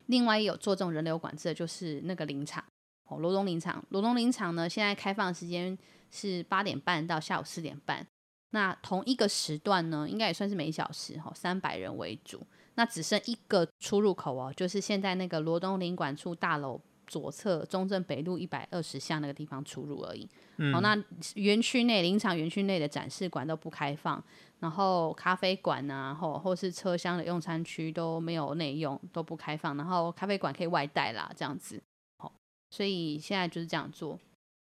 [0.08, 2.63] 另外也有做这种人流管制的，就是那个林场
[3.08, 3.84] 哦，罗东林场。
[3.89, 5.78] 罗东林场呢，现在开放的时间
[6.12, 8.06] 是八点半到下午四点半。
[8.52, 12.41] 那同一个时段呢，应该也算是每小时哈，三百人为主。
[12.76, 20.30] 那只剩一个出入口哦，就是现在那个罗东林管处大楼左侧中正北路一百二十巷那个地方出入而已。
[20.58, 20.98] 嗯、哦，那
[21.36, 24.24] 园区内林场园区内的展示馆都不开放，
[24.60, 29.76] 然后咖啡馆啊，或或是车厢的用餐区都没有内用，都不开放。
[29.78, 31.82] 然后咖啡馆可以外带啦，这样子。
[32.20, 32.32] 哦，
[32.72, 34.20] 所以现在就是这样做。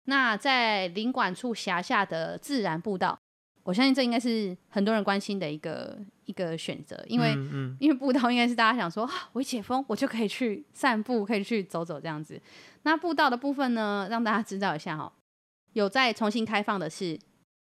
[0.06, 3.17] 那在林管处辖下的自然步道。
[3.65, 12.38] 我相信这应该是很多人关心的一个一个选择，因为、嗯嗯、因为步道应该是大家想说，啊，我一解封我就可以去散步，可以去走走这样子。
[12.82, 15.10] 那步道的部分呢，让大家知道一下哈，
[15.71, 17.17] 有在重新开放的是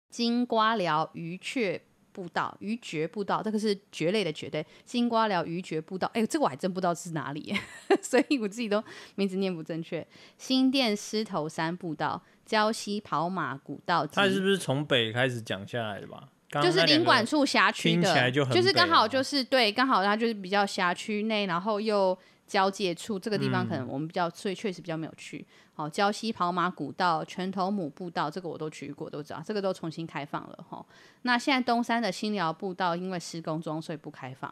[0.09, 1.81] 金瓜寮鱼雀
[2.17, 7.53] 步道、鱼蕨步道，这个是蕨类的蕨对，金瓜寮鱼蕨步道，哎，这个我还真不知道是哪里，
[8.01, 10.05] 所以我自己都名字念不正确。
[10.39, 12.23] 新店狮头山步道。
[12.47, 16.29] 礁溪跑马古道，它是不是从北开始讲下来的吧？
[16.49, 25.45] 刚刚就是林管处辖区的，就，就是刚好就是对，刚好它就是比较辖区内，然后又交界处这个地方，可能我们比较，嗯、所以确实比较没有去。
[25.73, 30.83] 好，礁溪跑马古道、拳头母步道，这个我都去过，都知道，这个都重新开放了哈。
[31.23, 34.51] 那现在东山的新寮步道因为施工中，所以不开放。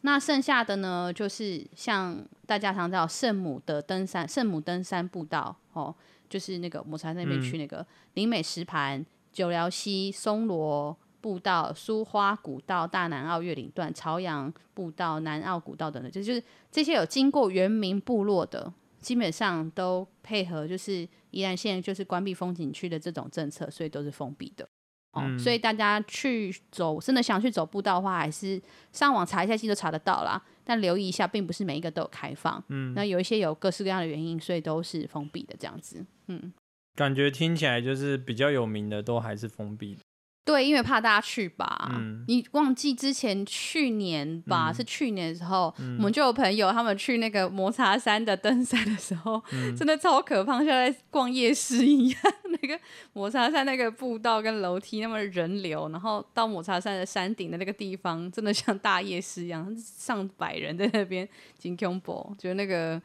[0.00, 5.94] 那剩下的呢，就是像大家常知道圣母的登山，圣母登山步道哦。
[6.30, 24.68] 就是那个抹茶那边去那个林美石盘、九寮溪、松萝步道、苏花古道、大南澳越岭段、朝阳步道、南澳古道等等，就就是这些有经过原民部落的，基本上都配合就是宜兰县就是关闭风景区的这种政策，所以都是封闭的。
[25.12, 30.40] 哦，嗯、所以大家去走，真的想去走步道的话，还是上网查一下，其实都查得到啦。
[30.62, 32.62] 但留意一下，并不是每一个都有开放。
[32.68, 36.06] 嗯，那有一些有各式各样的原因，所以都是封闭的这样子。
[36.28, 36.52] 嗯，
[36.94, 40.00] 感觉听起来就是比较有名的都还是封闭的。
[40.44, 41.92] 对，因为怕大家去吧。
[41.94, 44.70] 嗯，你忘记之前去年吧？
[44.70, 52.20] 嗯、是去年的时候，嗯、我们就有朋友他们去那个抹茶山的登山的时候，嗯、真的超可怕，像在逛夜市一样。
[52.62, 52.78] 那个
[53.12, 63.00] 抹茶山那个步道跟楼梯那么人流，然后到抹茶山的山顶的那个地方，真的像大夜市一样，上百人在那边金恐怖，觉得那个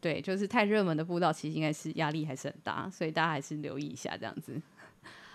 [0.00, 4.60] 对，就是太热门的步道，其实应该是压力还是很大，所以大家还是留意一下这样子。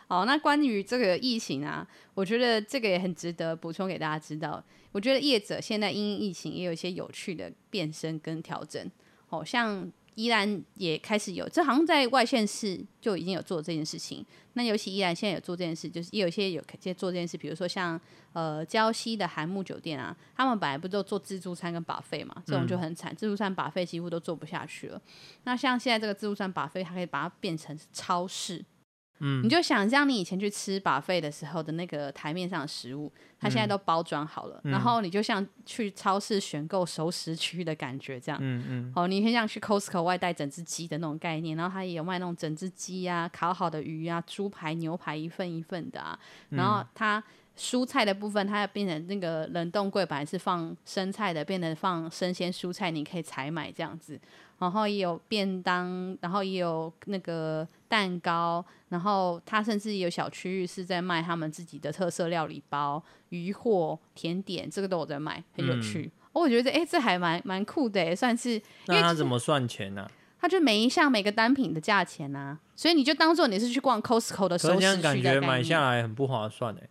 [0.09, 4.61] 好，那关于这个疫情啊，我觉得这个也很值得补充给大家知道。
[4.91, 8.89] 我觉得业者现在因疫情也有一些有趣的变身跟调整。
[9.27, 14.25] 好像依然也开始有，这好像在外县市就已经有做这件事情。
[14.53, 18.01] 那尤其依然现在有做这件事，就是也有一些有在做这件事，比如说像
[18.33, 24.99] 呃礁溪的韩木酒店啊，他们本来不都做自助餐跟 buffet 嘛，这种就很惨，嗯、自助餐 buffet 几乎都做不下去了。
[25.43, 28.65] 那像现在这个自助餐 buffet，它可以把它变成超市。
[29.19, 38.39] 嗯，你就想象你以前去吃 buffet 的时候的那个台面上的食物，它现在都包装好了，嗯、然后你就像去超市选购熟食区的感觉这样。
[38.41, 38.93] 嗯嗯。
[38.95, 46.17] 哦，你很像去 Costco 外带整只鸡的那种概念，然后它也有卖那种整只鸡啊、烤好的鱼啊、猪排、牛排一份一份的啊。
[46.49, 47.23] 然后它
[47.57, 54.17] 蔬菜的部分，它要变成那个冷冻柜，本来是放生菜的，变成放生鲜蔬菜，你可以采买这样子。
[54.59, 66.01] 然后也有便当，然后也有那个蛋糕，然后他甚至有小区域是在卖他们自己的特色料理包、鱼货、甜点，这个都有在卖，很有趣。
[66.01, 68.61] 嗯、我觉得哎，这还蛮蛮酷的，算是。
[68.87, 70.11] 那他怎么算钱呢、啊？
[70.41, 76.89] 他就每一项每个单品的价钱啊，所以你就当做你是去逛 Costco 的时候，这样感觉买下来很不划算哎。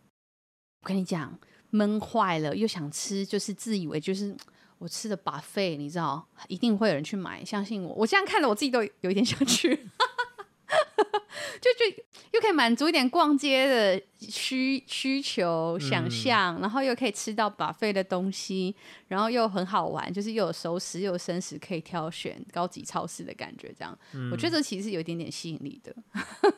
[0.83, 4.35] 我跟你讲，闷坏了，又想吃，就是自以为就是。
[4.79, 7.93] 我吃的 buffet，你知道，一定会有人去买，相信我。
[7.95, 9.75] 我这样看了，我自己都有一点想去，
[11.61, 18.75] 就就又可以满足一点逛街的需需求、想象，嗯、然后又可以吃到 buffet 的东西，
[19.09, 25.95] 然后又很好玩，就是又有熟食又有生食可以挑选，高级超市的感觉，这样，嗯、我觉得这其实有一点点吸引力的。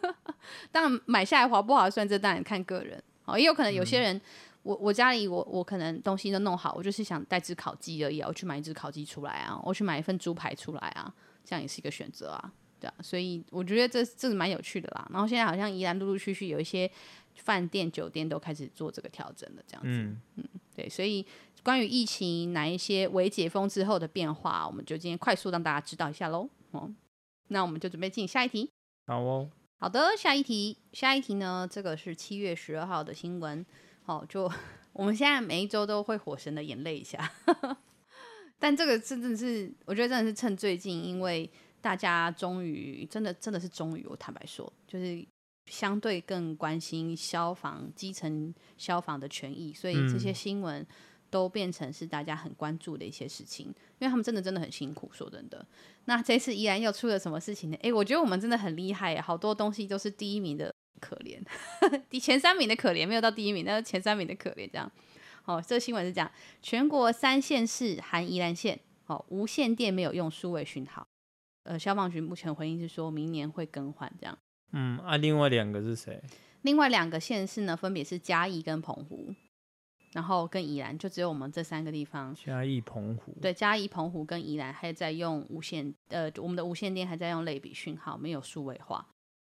[0.70, 4.14] 当然买下来划不划算，这当然看个人，哦，也有可能有些人。
[4.16, 4.20] 嗯
[4.62, 11.12] 我我家里我我可能东西都弄好，我就是想带只烤鸡而已啊，我去买一只烤鸡出来啊，我去买一份猪排出来啊，
[11.44, 15.08] 这样也是一个选择啊，对啊，所以我觉得这这是蛮有趣的啦。
[15.10, 16.90] 然后现在好像宜兰陆陆续续有一些
[17.36, 20.44] 饭店酒店都开始做这个调整了，这样子，嗯，嗯，
[20.76, 21.24] 对，所以
[21.62, 26.48] 关于疫情哪一些未解封之后的变化，我们就今天快速让大家知道一下喽。
[26.72, 26.90] 哦，
[27.48, 28.70] 那我们就准备进下一题。
[29.06, 29.50] 好哦。
[29.78, 31.66] 好的，下一题，下一题呢？
[31.70, 33.64] 这个是七月十二号的新闻。
[34.10, 34.50] 好，就
[34.92, 37.32] 我们现在每一周都会火神的眼泪一下，
[38.58, 41.48] 但这个真的是，我觉得真的是趁最近，因为
[41.80, 45.24] 大家终于真的真的是终于，我坦白说，就是
[45.66, 50.84] 相对更关心消防基层消防的权益，所以这些新闻。
[51.30, 55.08] 都变成是大家很关注的一些事情，因为他们真的真的很辛苦。
[55.12, 55.64] 说真的，
[56.06, 57.76] 那这次依然又出了什么事情呢？
[57.82, 61.40] 诶，我觉得我们真的很厉害，好多东西都是第一名的可怜，
[62.10, 64.90] 第前三名的可怜没有到第一名，但是前三名的可怜这样。
[65.46, 66.30] 哦，这个新闻是讲
[66.62, 71.06] 全国三县市含宜兰县，哦，无线电没有用数位讯号。
[71.64, 74.38] 呃，消防局目前回应是说明年会更换这样。
[74.72, 76.22] 嗯，啊，另外两个是谁？
[76.62, 79.34] 另外两个县市呢，分别是嘉义跟澎湖。
[80.12, 89.06] 然后跟宜兰就只有我们这三个地方，嘉义、澎湖，对，嘉义、澎湖跟宜兰还在用无线，呃，我们的无线电还在用类比讯号，没有数位化。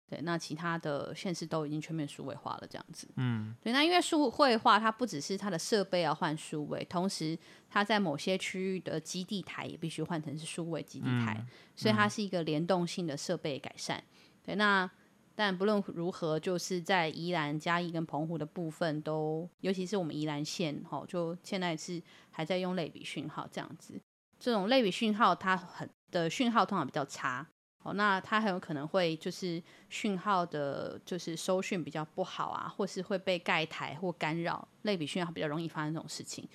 [0.07, 3.07] 对，那其他的县市都已经全面数位化了，这样子。
[3.15, 7.37] 嗯，对，那因为数位化，它不只是它的设备要换数位，同时
[7.69, 14.03] 它在某些区域的基地台也必须换成是数位基地台，嗯、所以它是一个联动性的设备改善。
[14.43, 14.89] 对，那。
[15.37, 24.01] 但不论如何，就是在宜兰、嘉义跟澎湖的部分都，尤其是我们宜兰县，哈，就现在是还在用类比讯号这样子。
[24.39, 27.45] 这种类比讯号，它很的讯号通常比较差，
[27.85, 34.67] 哦，那它很有可能会就是讯号的，就是收讯比较不好啊，或是会被盖台或干扰。
[34.81, 36.45] 类比讯号比较容易发生这种事情，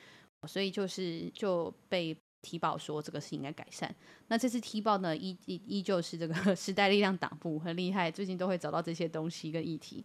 [0.46, 2.16] 所以就是就被。
[2.42, 3.94] 提报说这个是应该改善，
[4.28, 10.02] 那这次提报呢，依依依旧是这个 时代力量党部很厉害，最近都会找到这些东西跟议题。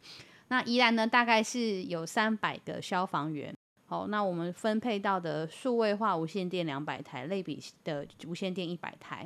[0.49, 9.25] 那宜兰呢，大概是有三百个消防员，好，那我们分配到的数位化无线电两百台，类比的无线电一百台，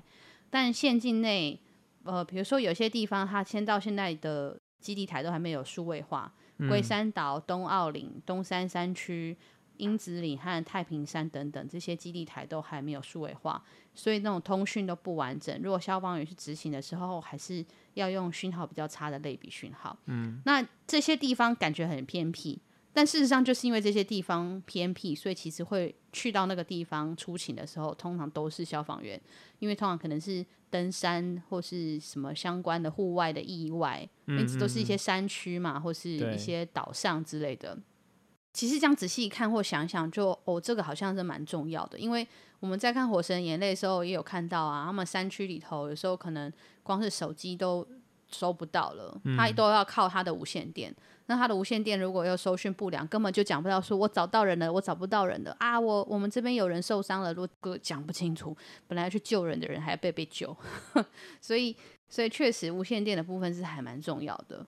[0.52, 1.60] 但县境内，
[2.04, 6.34] 呃，比如说有些地方它迁到现在的基地台都还没有数位化，
[6.70, 9.38] 龟山岛、东澳岭、东山山区。
[9.80, 13.64] 英子岭和太平山等等这些基地台都还没有数位化，
[13.96, 15.58] 所以那种通讯都不完整。
[15.64, 19.98] 如果消防员去执行的时候，还是要用讯号比较差的类比讯号。
[20.08, 29.20] 嗯，那这些地方感觉很偏僻，但事实上就是因为这些地方偏僻，所以其实会去到那个地方出勤的时候，通常都是消防员，
[29.60, 37.78] 因为通常可能是登山或是什么相关的户外的意外，因此都是一些山区嘛，或是一些岛上之类的。
[38.52, 42.28] 其实这样仔细一看或想想就，就哦，这个好像是蛮重要的，因为
[42.60, 47.88] 我们在看《火神眼泪》的时候也有看到啊，他们山区里头有时候可能光是手机都
[48.32, 50.92] 收不到了，他都要靠他的无线电。
[50.92, 50.96] 嗯、
[51.28, 58.56] 那他的无线电如果又收讯不良，根本就讲不到说我找到人了，我找不到人了啊，我我们这边有人受伤了，如果讲不清楚，
[58.88, 60.56] 本来要去救人的人还要被被救，
[61.42, 61.76] 所以
[62.08, 64.66] 所以确实无线电的部分是还蛮重要的。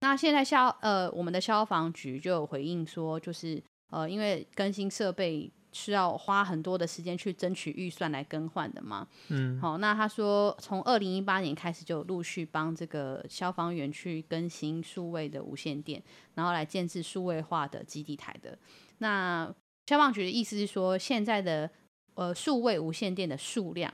[0.00, 9.06] 那现在消呃，我们的消防局就有回应说，就是呃，因为更新设备需要花很多的时间去争取预算来更换的嘛。
[9.28, 9.60] 嗯。
[9.60, 16.02] 好，那他说从二零一八年开始就陆续帮这个消防员去更新数位的无线电，
[16.34, 18.58] 然后来建置数位化的基地台的。
[18.98, 19.52] 那
[19.86, 21.70] 消防局的意思是说，现在的
[22.14, 23.92] 呃数位无线电的数量。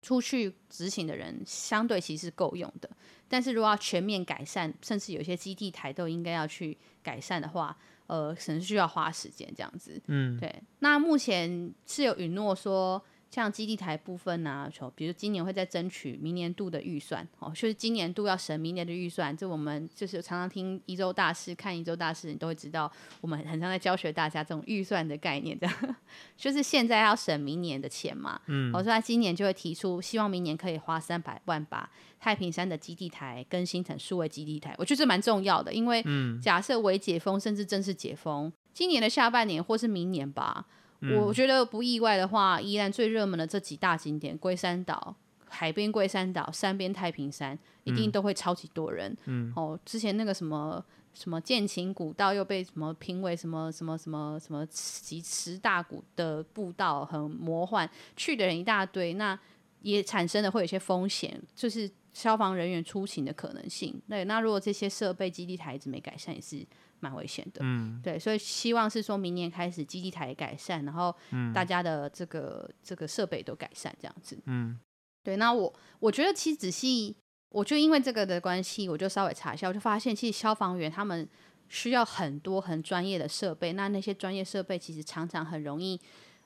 [0.00, 2.88] 出去执行的人相对其实是够用的，
[3.26, 7.76] 但是如果要全面改善，甚至有些基地台都应该要去改善的话，
[8.08, 9.98] 呃，可能需要花时间这样子。
[10.08, 10.52] 嗯，对。
[10.80, 13.02] 那目前是有允诺说。
[13.30, 19.36] 像基地台部分啊，就比如今年会再争取明年度的预算哦，就是今年度要审明年的预算。
[19.36, 25.96] 这我们就是常常听一周大师，看一周大师，你都会知道，我们很常在教学大家这种预算的概念，这样
[26.36, 28.40] 就是现在要审明年的钱嘛。
[28.46, 31.88] 嗯，我说他今年就会提出，希望明年可以花三百万把
[32.18, 34.74] 太平山的基地台更新成数位基地台。
[34.78, 36.02] 我觉得这蛮重要的，因为
[36.40, 40.66] 假设为解封甚至正式解封，今年的下半年或是明年吧。
[41.00, 45.14] 我觉得不意外的话，依然最热门的这几大景点——龟山岛、
[45.48, 49.16] 海边龟山岛、山边太平山，一定都会超级多人。
[49.26, 59.38] 嗯，哦，之前那个什么什么剑琴古道又被什么评为什么什么什么什么几十大古的步道，很魔幻，去的人一大堆，那
[59.82, 64.00] 也产生了会有些风险，就是消防人员出勤的可能性。
[64.08, 66.66] 对，那如果这些设备基地台一直没改善，也是。
[67.00, 71.14] 蛮危险的，嗯，对，所以希望是说明年开始基地台改善，然后
[71.54, 74.78] 大家的这个、嗯、这个设备都改善这样子，嗯，
[75.22, 75.36] 对。
[75.36, 77.16] 那我我觉得其实仔细，
[77.50, 81.28] 我就因为这个的关系，我就稍微查一下，我就发现其实消防员他们
[81.68, 86.00] 需要很多很专业的设备，那那些专业设备其实常常很容易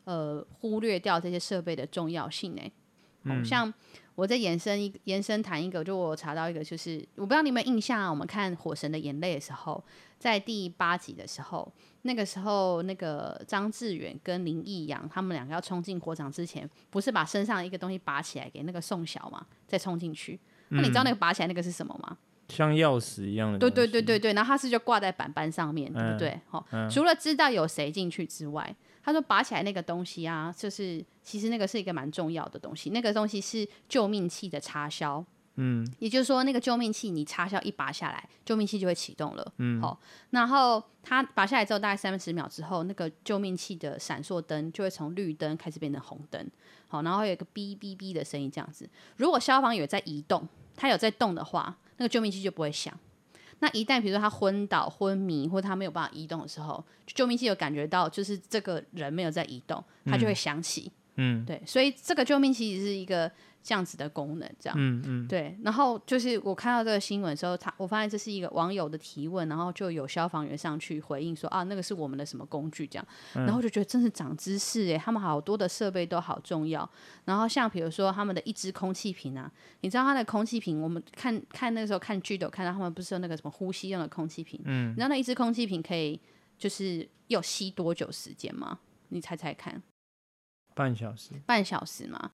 [0.04, 2.62] 呃忽略掉这些设备的重要性呢。
[2.62, 2.81] 好、
[3.24, 3.72] 嗯、像
[4.14, 8.10] 我在延伸一延伸谈一个，就我查到一个，就是我不知道你有没有印象啊？
[8.10, 9.82] 我们看《火神的眼泪》的时候，
[10.18, 20.38] 在第八集的时候，那个时候那个张志远跟林义阳他们两个要冲进火场之前，不是把身上一个东西拔起来给那个宋晓嘛，再冲进去。
[20.68, 22.18] 那你知道那个拔起来那个是什么吗？
[22.48, 23.58] 像钥匙一样的。
[23.58, 26.38] 对对对对对，然后他是就挂在板板上面，对不对？
[26.50, 28.74] 好、嗯，除了知道有谁进去之外。
[29.02, 35.24] 他说拔起来那个东西啊，就是其实那个是一个蛮重要的东西，那个东西是救命器的插销，
[35.56, 39.98] 嗯，也就是说那个救命器你插销一拔下来，救命器就会启动了，嗯，好，
[40.30, 46.50] 然后它拔下来之后大概三十秒之后，那个救命器的闪烁灯就会从绿灯开始变成红灯，
[46.88, 52.96] 好，然后有一个哔哔哔的声音这样子，如果消防有在移动，它有在动的话，那个救命器就不会响。
[53.62, 60.92] 那一旦比如说他昏倒、昏迷，或者他没有办法移动的时候，救命器有感觉到就是这个人没有在移动，他就会响起。
[61.14, 63.30] 嗯，对，所以这个救命器是一个。
[63.62, 65.56] 这样子的功能，这样，嗯嗯，对。
[65.62, 76.88] 然后就是我看到这个新闻的时候，他我发现这是一个网友的提问，然后就有消防员上去回应说啊，那个是我们的什么工具这样，然后就觉得真是长知识哎，他们好多的设备都好重要。
[77.24, 79.50] 然后像比如说他们的一支空气瓶啊，
[79.82, 86.20] 你知道他的空气瓶，我们看看那个时候看剧都看到他们不是有那个什么呼吸用的空气瓶，嗯，你知道那一支空气瓶可以
[86.58, 88.80] 就是有吸多久时间吗？
[89.10, 89.82] 你猜猜看，
[90.74, 92.30] 半小时，半小时吗？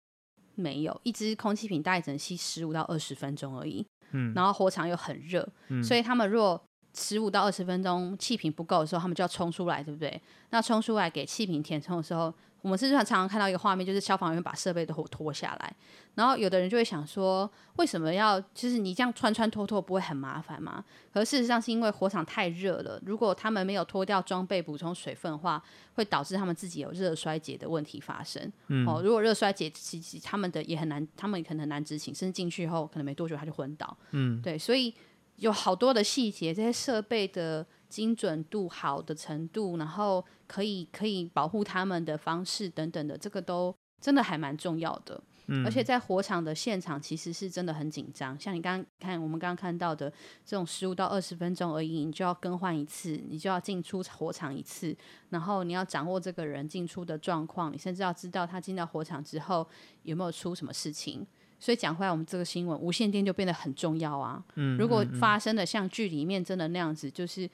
[0.55, 3.85] 没有，一只空气瓶大概只能吸十五到二十分钟而已。
[4.11, 6.61] 嗯，然后火场又很热，嗯，所以他们如果
[6.93, 10.21] 十五到二十分钟气瓶不够的时候，他们就要冲出来，对不对？
[10.51, 12.33] 那冲出来给气瓶填充的时候。
[12.63, 15.75] 我们是常常看到一个画面，就是消防员把设备都脱下来，
[16.15, 20.81] 然后有的人就会想说，为什么要就是你这样穿穿脱脱不会很麻烦吗？
[21.13, 25.61] 可是事实上是因为火场太热了，如果他们没有脱掉装备补充水分的话，
[25.95, 28.49] 会导致他们自己有热衰竭的问题发生。
[28.69, 33.97] 嗯、哦，如果热衰竭，其实他们的也很难，他们可能很难执行，甚至进去后可能没多久他就昏倒。
[34.11, 34.93] 嗯，对，所以
[35.35, 37.67] 有好多的细节，这些设备的。
[37.93, 45.21] 精准度好的程度，然后可以可以保护他们的方式等等的，这个都真的还蛮重要的。
[45.45, 48.39] 嗯，而且在火场的现场，其实是真的很紧张。
[48.39, 50.11] 像你刚刚看，我们刚刚看到的
[50.43, 54.95] 这种十五到二十分钟而已，你就要更换一次，你就要进出火场一次，
[55.29, 59.67] 然后你要掌握这个人进出的状况，你甚至要知道他进到火场之后
[60.01, 61.27] 有没有出什么事情。
[61.59, 64.43] 所以讲回来，我们这个新闻，无线电就变得很重要啊。
[64.55, 67.49] 嗯，如果发生的像剧里面真的那样子，就是。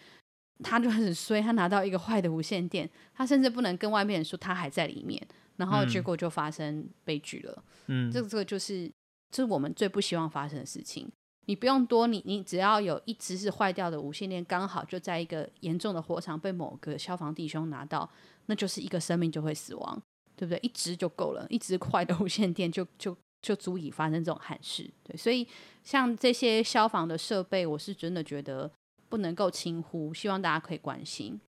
[0.64, 5.26] 他就很衰，他拿到一个坏的无线电，他甚至不能跟外面人说他还在里面，
[5.58, 7.64] 然后结果就发生悲剧了。
[7.88, 8.92] 嗯，这个这个就是，
[9.32, 11.10] 这是我们最不希望发生的事情。
[11.46, 18.10] 你不用多，你你只要有一直是坏掉的无线电，刚好就在一个严重的火场被某个消防弟兄拿到，
[18.48, 20.02] 那就是一个生命就会死亡，
[20.36, 20.60] 对不对？
[20.62, 24.88] 一直就够了，一直坏的无线电就就就足以发生这种憾事。
[25.04, 25.48] 对，所以
[25.84, 28.70] 像这些消防的设备，我是真的觉得。
[29.10, 31.40] 不能够轻忽，希望大家可以关心。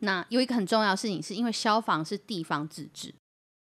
[0.00, 3.14] 那有一个很重要的事情，是因为消防是地方自治，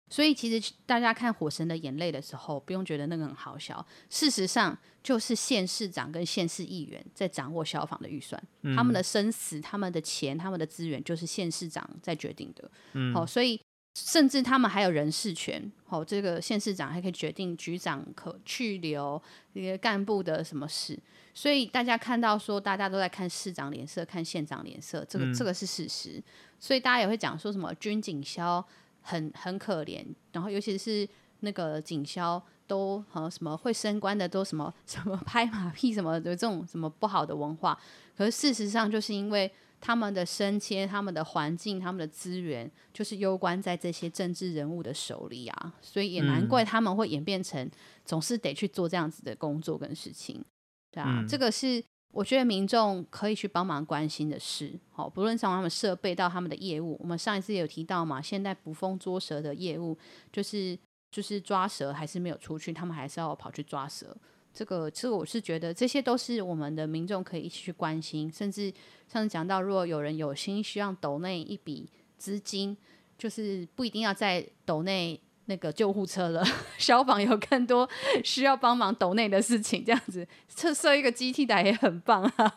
[0.09, 3.85] 所以其实大家看《火神的眼泪》的时候，不用觉得那个很好笑。
[4.09, 12.63] 事实上，就是县市长跟县市议员在掌握消防的预算，嗯、他们的生死、他们的钱、他们的资源，就是县市长在决定的。
[12.63, 13.59] 好、嗯哦，所以
[13.95, 15.71] 甚至他们还有人事权。
[15.85, 19.19] 好、哦，这个县市长还可以决定局长可去留
[19.53, 20.99] 一个干部的什么事。
[21.33, 26.21] 所以大家看到说，大家都在看市长脸色，看县长脸色，这个、嗯、这个是事实。
[26.59, 28.63] 所以大家也会讲说什么军警消
[29.01, 31.07] 很很可怜，然后尤其是
[31.39, 37.77] 那个警消都和什么会升官的都什么 什么拍马屁什么的这种什么不好的文化。
[38.17, 45.73] 可是事实上就是因为他们的升迁、他们的环境、他们的资源，就是攸关在这些政治人物的手里啊。
[45.81, 47.69] 所以也难怪他们会演变成
[48.03, 50.43] 总是得去做这样子的工作跟事情。
[50.91, 54.73] 对啊，嗯、这个是我觉得民众可以去帮忙关心的事。
[54.91, 59.97] 好，不论从他们设备到他们的业务，我们上一次也有提到嘛，现在捕风捉蛇的业务，
[60.31, 60.77] 就是
[61.11, 64.15] 就是抓蛇还是没有出去，他们还是要跑去抓蛇。
[64.55, 68.73] 这个，其实我是觉得这些都是我们的民众可以一起去关心，甚至
[69.11, 72.75] 上次讲到，如果有人有心需要抖内一笔资金，
[73.17, 75.19] 就是不一定要在抖内。
[75.47, 76.43] 那个救护车了，
[76.79, 77.87] 消防有更多
[78.23, 82.51] 需要帮忙抖内的事情，这样子设设一个基地台也很棒啊。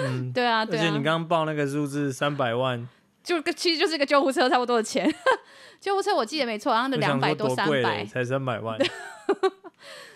[0.00, 0.82] 嗯，对啊，对啊。
[0.82, 2.86] 而且你刚刚报那个数字三百万，
[3.24, 5.10] 就其实就是一个救护车差不多的钱。
[5.80, 8.78] 救护车我记得没错，然后那两百多三百才三百万。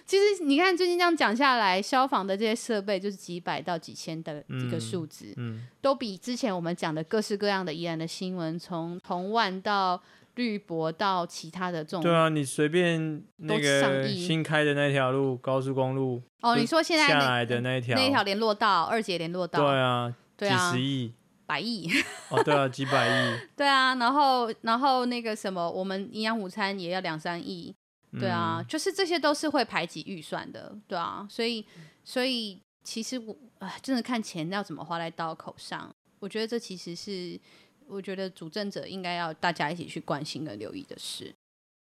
[0.04, 10.00] 其实你看最近这样讲下来，消防的这些设备就是几百到几千的一个数值，嗯，嗯，都比之前我们讲的各式各样的宜兰的新闻，从同万到
[10.34, 17.96] 绿博到其他的这种，对啊，你随便那个新开的那条路高速公路，哦，你说现在下来的那一条。
[17.96, 21.12] 那一条联络道二节联络道，对啊，对啊，几十亿。
[21.44, 21.86] 百亿。
[22.30, 27.74] 哦，对啊，几百亿， 对啊，然后然后那个什么，我们营养午餐也要两三亿，
[28.18, 31.64] 对啊，就是这些都是会排挤预算的，对啊，所以
[32.04, 37.40] 所以其实我哎，真的看钱要怎么花在刀口上，我觉得这其实是
[37.86, 41.34] 我觉得主政者应该要大家一起去关心跟留意的事。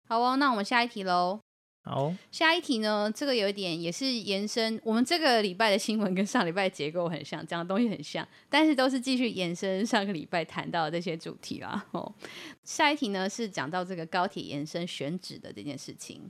[0.07, 1.39] 好哦，那我们下一题喽。
[1.83, 3.11] 好，下一题呢？
[3.11, 11.83] 这个有一点也是延伸，我们这个礼拜的新闻跟上礼拜的结构很像，讲的东西很像，但是都是继续延伸上个礼拜谈到的这些主题啦。
[11.89, 12.13] 哦，
[12.63, 16.29] 下一题呢是讲到这个高铁延伸选址的这件事情。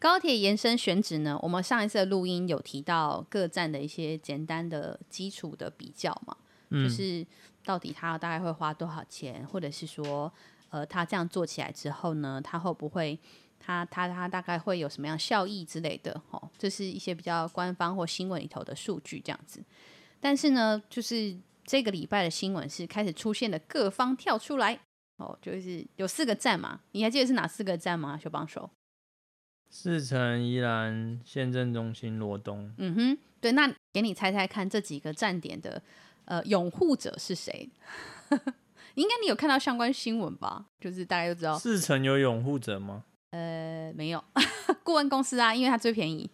[0.00, 6.34] 高铁延伸选址呢，我们上一次的录音有提到各站的一些简单的基础的比较嘛，
[6.70, 7.26] 嗯、就是
[7.62, 10.32] 到底它大概会花多少钱，或者是说，
[10.70, 13.20] 呃，它这样做起来之后呢，它会不会？
[13.68, 19.62] 它它它大概会有什么样效益之类的，哦，这是一些比较官方或新闻里头的数据这样子。
[20.18, 24.80] 但是呢，就是这个礼拜的新闻是开始出现了各方跳出来，
[25.18, 28.18] 哦，就是有四个站嘛，你还记得是哪四个站吗？
[28.18, 28.70] 小帮手，
[29.68, 32.72] 四城、宜兰、县政中心、罗东。
[32.78, 35.82] 嗯哼，对，那给你猜猜看，这几个站点的
[36.24, 37.68] 呃拥护者是谁？
[38.94, 40.64] 应该你有看到相关新闻吧？
[40.80, 43.04] 就是大家都知道，四城有拥护者吗？
[43.30, 44.24] 呃，没有，
[44.82, 46.28] 顾问公司啊，因为它最便宜。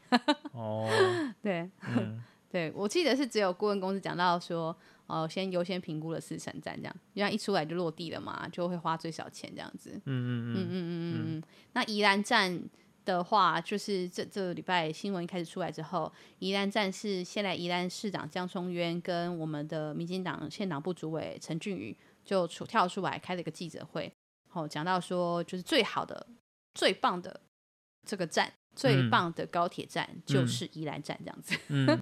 [0.52, 0.88] 哦，
[1.42, 4.76] 对，嗯、对，我记得是只有顾问公司讲到说，
[5.06, 9.90] 哦，先优先评估了四城站这样，因为一出来就落地了嘛，就会花最少钱这样子。
[9.90, 11.42] 嗯嗯嗯嗯嗯嗯嗯。
[11.72, 12.62] 那宜兰站
[13.04, 24.12] 的话，就是这这个礼拜新闻一开始出来之后，宜兰站是现在宜兰市长江聪渊跟我们的民进党县党部主委陈俊宇就出跳出来开了一个记者会，
[24.52, 26.24] 哦，讲到说就是最好的。
[26.74, 27.40] 最棒的
[28.06, 31.56] 这个站，最棒的高铁站就是宜兰站这样子。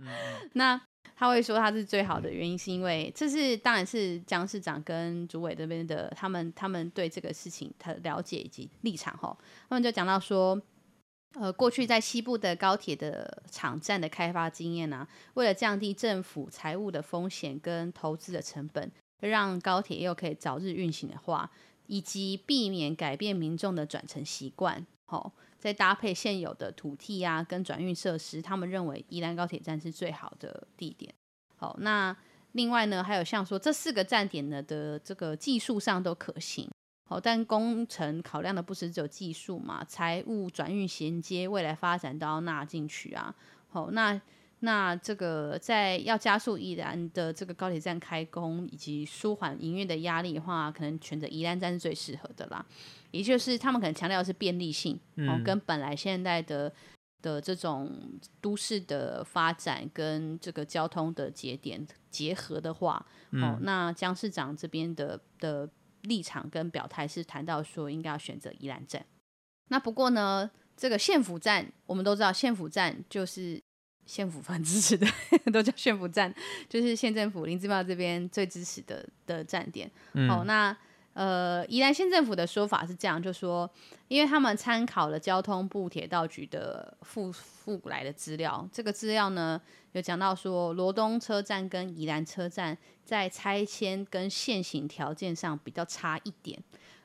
[0.55, 0.81] 那
[1.15, 9.37] 他会说他是最好的原因，是因为这是当然是江市长跟主委这边的他们他们对这个事情的了解以及立场哈。
[9.69, 10.61] 他们就讲到说，
[11.35, 21.49] 呃，过去在西部的高铁的场站的开发经验啊，为了降低政府财务的风险跟投资的成本，让高铁又可以早日运行的话。
[21.93, 31.13] 以及避免改变民众的转乘习惯，好，再搭配现有的土地啊跟转运设施，他们认为宜兰高铁站是最好的地点。
[31.55, 32.17] 好，那
[32.53, 36.67] 另外呢，还有像说这四个站点呢的这个技术上都可行，
[37.11, 43.35] 好，但工程考量的不是只有技术嘛，财务转运衔接未来发展都要纳进去啊。
[43.69, 44.19] 好，那。
[44.65, 52.65] 那这个在要加速宜兰的这个高铁站开工，以及舒缓营运的压力的话，可能选择宜兰站是最适合的啦。
[53.11, 56.73] 也就是他们可能强调的是便利性，嗯、哦，跟本来现在的
[57.21, 57.91] 的这种
[58.41, 65.69] 都市的发展跟这个交通的节点结合的话，嗯、哦，那江市长这边的的
[66.03, 69.05] 立场跟表态是谈到说应该要选择宜兰站。
[69.71, 73.61] 那不过呢，这个县府站我们都知道，县府站就是。
[74.05, 75.07] 县府很支持的，
[75.53, 76.33] 都叫县府站，
[76.69, 79.91] 就是县政府林姿妙这边最支持的的站点。
[80.15, 80.77] 嗯、哦，那
[81.15, 83.71] 呃，宜兰县政府的说法是这样，就说，
[84.09, 89.61] 因为他们参考了交通部铁道局的附附来的资料，这个资料呢
[89.93, 96.59] 有讲到说，罗东车站跟宜兰车站在拆迁跟现行条件上比较差一点。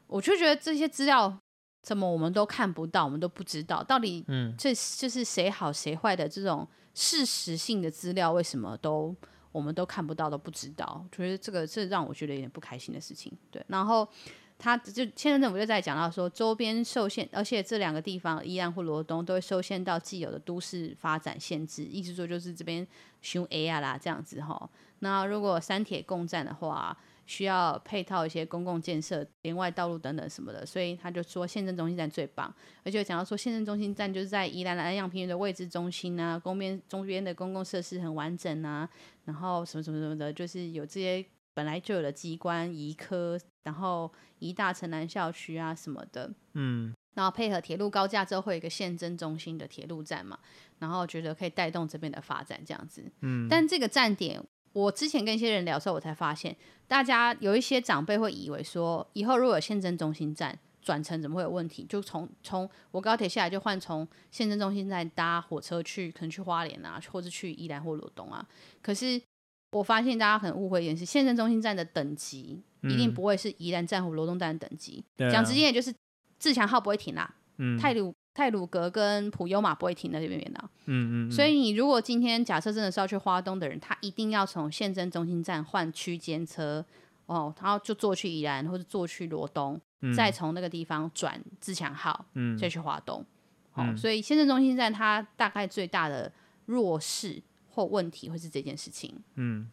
[0.08, 1.38] 我就觉得这些资料。
[1.84, 6.68] 怎么我们都看不到，我们都不知道到底，嗯，这就是谁好谁坏的这种
[6.98, 9.16] 事实性的资料，为什么都
[9.52, 11.06] 我们都看不到，都不知道？
[11.12, 13.32] 觉得这个是让我觉得有点不开心的事情。
[13.52, 14.08] 对，然后
[14.58, 22.86] 他就县政府就在讲到说，周边受限，而且这两个地方宜兰或罗东都会受限到既有的都市发展限制，意思说就是这边
[23.22, 24.68] 熊 A 啊啦这样子哈。
[25.00, 26.98] 那如果三铁共站的话。
[27.28, 32.52] 需要配套一些公共建设、连外道路等等什么的，所以他就说县政中心站最棒，
[32.84, 38.90] 而且讲到说县政中心站就是在宜兰南洋平原的位置中心啊，公边中边的公共设施很完整啊，
[39.26, 41.24] 然后什么什么什么的，就是有这些
[41.54, 44.10] 本来就有的机关、宜科，然后
[44.40, 50.40] 宜大城南校区啊什么的，嗯，然后配合铁路高架之后会有一个县政中心的铁路站嘛，
[50.80, 54.42] 然后觉得可以带动这边的发展这样子，嗯，但这个站点。
[54.74, 56.56] 我之前跟一些人聊的时候，我才发现，
[56.88, 61.86] 大家有一些长辈会以为说，以后如果有县政中心站，转乘怎么会有问题？
[61.90, 68.48] 就从从我高铁下来就换从县政中心站搭火车去，可能去花莲啊，或者去宜兰或罗东啊。
[68.82, 69.22] 可是
[69.72, 75.04] 我发现大家可能误会一件事，县政中心站的等级一定不会是宜兰站或罗东站的等级。
[75.18, 75.94] 讲、嗯、直接点就是
[76.40, 80.60] 自强号不会停啦，嗯，泰鲁太鲁格跟普悠玛不会停在这边边的。
[80.86, 81.32] 嗯，嗯嗯。
[81.32, 86.86] 所以你如果今天假设真的是要去花东的人，他一定要从县政中心站换区间车
[87.26, 89.80] 哦，然后就坐去宜兰或者坐去罗东。
[90.02, 93.26] 嗯、再从那个地方转自强号，嗯，再去华东，
[93.98, 96.32] 所以县政中心站它大概最大的
[96.68, 99.72] 弱势或问题会是这件事情，嗯，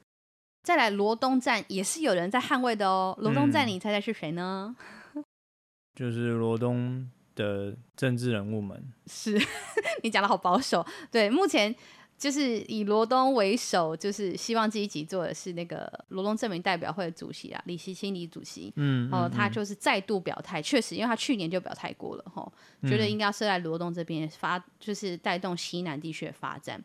[0.62, 4.74] 再来罗东站也是有人在捍卫的哦，罗东站你猜猜是谁呢？
[5.94, 9.38] 就是罗东的政治人物们，是
[10.02, 11.74] 你讲的好保守，对，目前。
[12.16, 22.50] 就是以罗东为首，就是希望积极做的是那个罗东证明代表会的主席啊，李希清李主席，嗯，哦，他就是再度表态，确实，因为他去年就表态过了，吼，
[22.82, 26.82] 觉得应该要设在罗东这边发，就是带动西南地区的发展。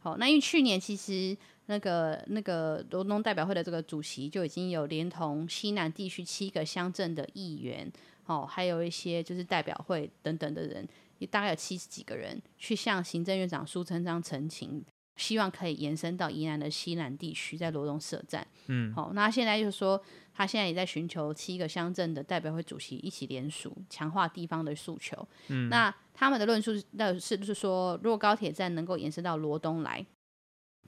[0.00, 1.34] 好，那因为去年其实
[1.66, 7.90] 那个那个罗东代表会的这个主席就已经有连同西南地区七个乡镇的议员，
[8.32, 10.88] 哦，还有一些就是代表会等等的人。
[11.18, 18.44] 也大概有七十几个人去向行政院长苏贞昌陈情，希望可以延伸到宜兰的西南地区，在罗东设站。
[18.66, 20.02] 嗯，好，那现在就是说，
[20.34, 25.16] 他现在也在寻求七个乡镇的代表会主席一起联署，强化地方的诉求。
[25.46, 30.04] 嗯，那他们的论述那是就是说，如果高铁站能够延伸到罗东来，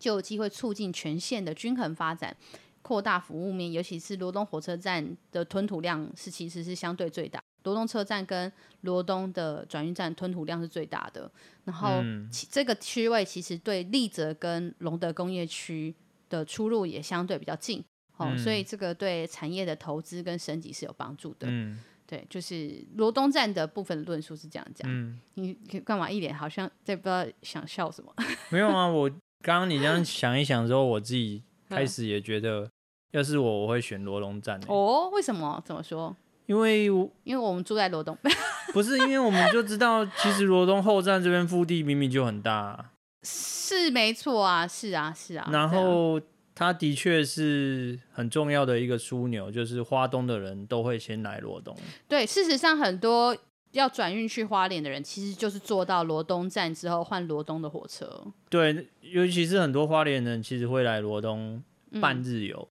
[0.01, 2.37] 就有机会促进全县的均衡发展。
[2.85, 7.43] 扩大服务面，尤其是罗东火车站的吞吐量是其实是相对最大。
[7.63, 11.31] 罗东车站跟罗东的转运站吞吐量是最大的。
[11.65, 15.95] 然后、嗯、这个区位其实对立泽跟龙德工业区
[16.29, 17.83] 的出入也相对比较近，
[18.19, 21.47] 哦，嗯、所以这个对产业的投资跟升级是有帮助的。
[21.49, 24.87] 嗯，对，就是罗东站的部分论述是这样讲。
[24.93, 28.15] 嗯，你干嘛一脸好像在不知道想笑什么？
[28.53, 29.09] 没有啊，我
[29.41, 32.71] 刚刚你这样想一想之后，我自己开始也觉得。
[33.15, 34.61] 要是我，我会选罗东站。
[34.67, 35.63] 哦，为什么？
[35.65, 36.15] 怎么说？
[36.47, 38.19] 因为因为我们住在罗东，
[38.75, 42.91] 不是因为我们就知道，其实罗东后站这边腹地明明就很大啊。
[43.23, 45.49] 是没错啊，是啊，是啊。
[45.53, 46.21] 然后
[46.55, 51.75] 它的确是很重要的一个枢纽，就是花东的人都会先来罗东。
[52.09, 53.35] 对，事实上很多
[53.71, 58.23] 要转运去花莲的人，其实就是坐到罗东站之后换罗东的火车。
[58.51, 61.63] 对，尤其是很多花莲人，其实会来罗东
[62.03, 62.69] 半日游。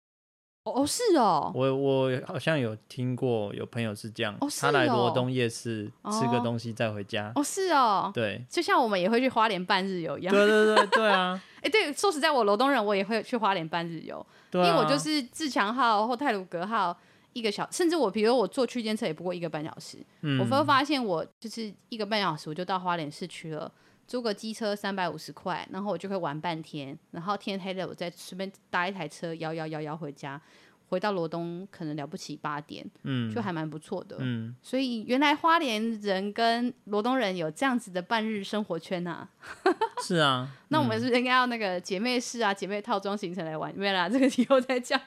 [0.65, 7.31] 嗯哦，是哦，我我好像有听过有朋友是这样，哦哦、他来罗东夜市吃个东西再回家。
[7.35, 10.33] 哦，是哦，对，就像我们也会去花莲半日游一样。
[10.33, 11.41] 对对对对啊！
[11.59, 16.97] 哎、欸，对，说实在，我罗东人，我也会去花莲半日游，因为我就是自强号或泰鲁格号
[17.33, 19.97] 一个小，甚至我比如我坐区间车也不过一个半小时。
[20.21, 23.69] 嗯，我会发现我就是一个半小时我就到花莲市区了，
[24.07, 30.41] 租个机车三百五十块，然后我就会玩半天，然后天黑了我再随便搭一台车摇摇摇摇回家。
[30.89, 39.27] 回到罗东可能了不起八点，嗯，就还蛮不错的，嗯，所以原来花莲人跟罗东人有这样子的半日生活圈啊，
[40.03, 43.73] 是啊，那我们是不是应该要那个姐妹式啊、姐妹套装行程来玩？
[43.75, 44.99] 没啦， 这个以后再讲，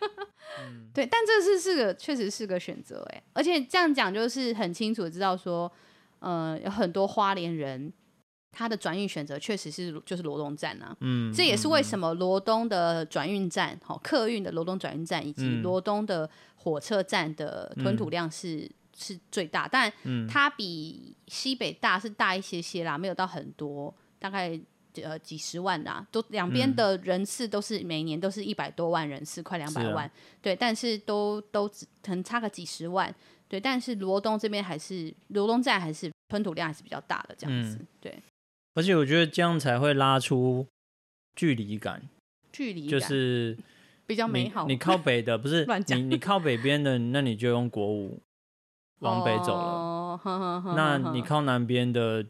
[0.61, 5.71] 嗯、 对，但这是是个确实是个选择哎，而且这样讲就是很清楚知道说，
[6.19, 7.93] 呃，有很多花莲人。
[8.59, 19.93] 它的转运选择确实是就是罗东站啊，嗯，这也是为什么罗东的转运站，好、嗯、客运的罗东转运站以及罗东的火车站的吞吐量是、嗯、是最大，但
[20.27, 24.59] 它比西北大是大一些些啦，没有到很多，大概
[25.03, 33.15] 呃几十万啦，都两边的人次都是每年都是一百多万人次，快两百万，啊、对，但是都都只可能差个几十万，
[33.49, 38.23] 对，但是罗东这边还是罗东站还是吞吐量还是比较大的这样子，嗯、对。
[38.77, 40.67] 而且我觉得这样才会拉出
[41.35, 42.03] 距离感，
[42.53, 43.57] 距离就是
[44.07, 44.67] 比较美好。
[44.67, 48.21] 你靠北的 不是，你你靠北边的，那你就用国五
[48.99, 49.65] 往北走了。
[49.65, 52.27] 哦、呵呵呵那你靠南边的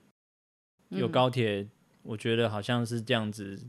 [0.90, 1.70] 有高铁，嗯、
[2.05, 3.61] 我觉得好像是这样子，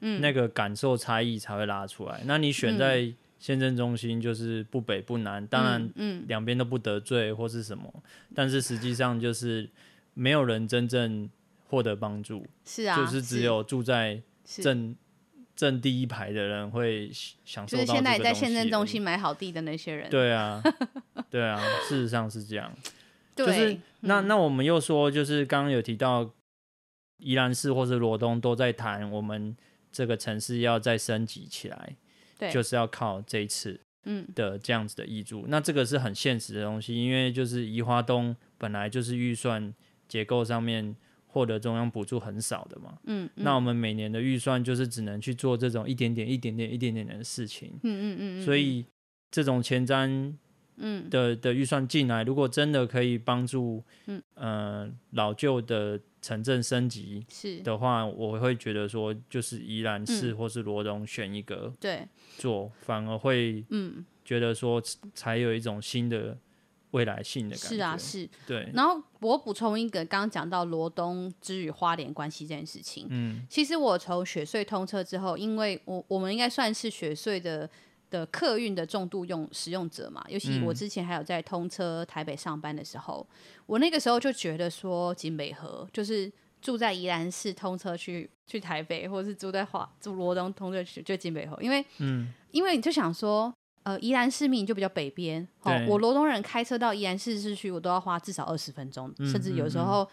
[0.00, 2.22] 嗯、那个感受差异才会拉出来。
[2.26, 9.70] 那你选在县政中心，就是不北不南，当然两边都不得罪或是什么，嗯嗯、但是实际上就是
[10.14, 11.30] 没有人真正。
[11.64, 14.94] 获得帮助是啊，就是只有住在正
[15.56, 17.10] 正第一排的人会
[17.44, 17.82] 享受到。
[17.82, 20.08] 就是现在在县政中心买好地的那些人。
[20.10, 20.62] 对啊，
[21.30, 22.72] 对啊，事实上是这样。
[23.34, 26.30] 对就是那那我们又说，就是刚刚有提到
[27.18, 29.56] 宜兰市或是罗东都在谈，我们
[29.90, 31.96] 这个城市要再升级起来，
[32.38, 35.40] 对，就是要靠这一次嗯的这样子的挹注。
[35.42, 38.36] 嗯、那这个是很现实的东西，因为就是宜花东。
[38.56, 39.74] 本来就是预算
[40.08, 40.96] 结构上面
[41.34, 42.96] 获得中央补助很少的嘛。
[43.06, 47.72] 嗯，嗯，那我们每年的预算就是只能去做这种一点点、一点点、一点点的事情。
[47.82, 48.86] 嗯嗯嗯，嗯，所以
[49.32, 50.32] 这种前瞻
[50.76, 51.10] 嗯。
[51.10, 54.22] 的的预算进来，如果真的可以帮助嗯。
[54.34, 57.60] 呃老旧的城镇升级是。
[57.62, 62.06] 的话，我会觉得说就是宜兰市或是罗东选一个对。
[62.38, 64.04] 做，反而会嗯。
[64.24, 64.80] 觉得说
[65.12, 66.38] 才有一种新的
[66.94, 67.76] 未来性的感觉。
[67.76, 68.28] 是啊，是。
[68.46, 68.68] 对。
[68.72, 73.06] 然后我补充一个，刚刚讲到罗东之与花莲关系这件事情。
[73.10, 77.68] 嗯，其实我从雪隧通车之后，因为我我们应该算是雪隧的。
[78.10, 86.30] 的客运的重度用使用者嘛，尤其我之前还有在通车台北上班的时候，嗯、我那个时候就觉得说，景美河就是
[86.62, 93.52] 住在宜兰市通车去去台北，或者是住在华住罗东通车去就景美河，因为嗯，因为你就想说，
[93.84, 100.08] 呃，宜兰市民就比较北边，哦，我罗东人开车到宜兰市市区，我都要花至少二十分钟，嗯，甚至有时候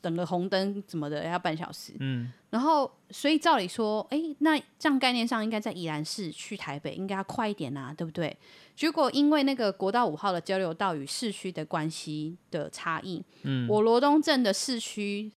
[0.00, 8.36] 等个红灯怎么的要半小时，嗯，然后所以照理说，哎，那这样概念上应该在宜兰市去台北应该要快一点啊，对不对？
[8.76, 15.30] 结果因为那个国道五号的交流道与市区的关系的差异，嗯，我罗东镇的市区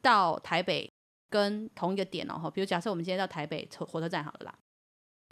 [0.00, 0.90] 到台北
[1.30, 4.54] 跟同一个点哦，比如假设我们今天到台北火车站好了啦，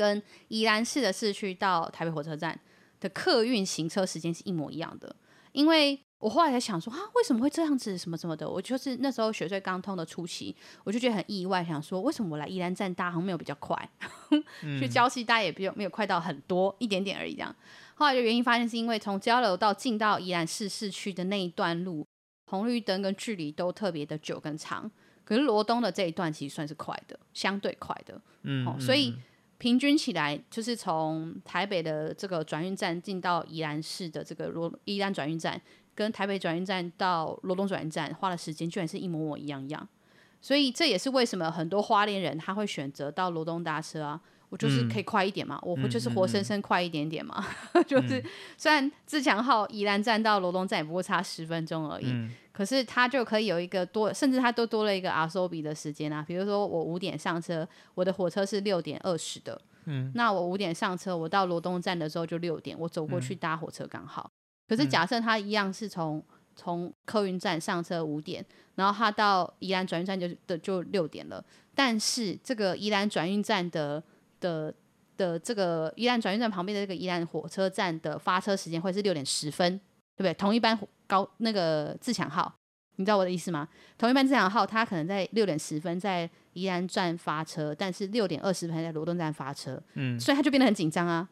[0.00, 2.58] 跟宜兰市的市区到台北火车站
[3.00, 5.14] 的客运行车时间是一模一样的，
[5.52, 6.00] 因为。
[6.20, 7.96] 我后来才想说啊，为什么会这样子？
[7.96, 8.46] 什么什么的？
[8.46, 13.90] 我就是那时候雪隧刚通的初期，我就觉得很意外，想说为什么我来宜兰站搭好像没有比较快，
[14.60, 17.32] 嗯、去礁溪搭也比较没有快到很多，一点点而已。
[17.32, 17.56] 这样，
[17.94, 22.06] 后来就原因发现是因为从交流道进到宜兰市市区的那一段路，
[22.50, 24.90] 红绿灯跟距离都特别的久跟长。
[25.24, 28.20] 可是罗东的这一段其实算是快的，相对快的。
[28.42, 29.14] 嗯，哦、所以
[29.60, 35.62] 平均起来，就是从台北的这个转运站进到宜兰市的这个罗宜兰转运站。
[35.92, 39.86] 跟台北转运站到罗东转运站花的时间居然是一模模一样样，
[40.40, 44.18] 所以这也是为什么很多花莲人他会选择到罗东搭车啊。
[44.48, 47.44] 我就是可以快一点嘛，嗯、我不就是活生生快一点点嘛。
[47.74, 48.24] 嗯、 就是
[48.56, 56.22] 虽然自强号宜兰站到罗东站也不过差十分钟而已，嗯、可是他就可以有一个多，甚至他都多了一个阿苏比的时间啊。
[56.22, 64.30] 比如说我五点上车，我的火车是六点二十的，嗯，那我五点上车，我到罗东站的时候就六点，我走过去搭火车刚好。
[64.68, 66.22] 可是假设他一样是从
[66.54, 68.44] 从客运站上车五点，
[68.74, 71.42] 然后他到宜兰转运站就的就六点了，
[71.74, 74.04] 但是这个宜兰转运站的
[74.38, 74.74] 的
[75.16, 79.80] 的这个宜兰转运站旁边的这个宜兰火车站的发车时间会是六点十分，
[80.20, 80.34] 对不对？
[80.34, 82.52] 同一班高那个自强号，
[82.96, 83.66] 你知道我的意思吗？
[83.96, 91.26] 同一班自强号，它可能在六点十分在宜兰站发车，但是六点二十分在罗东站发车，嗯，所以它就变得很紧张啊。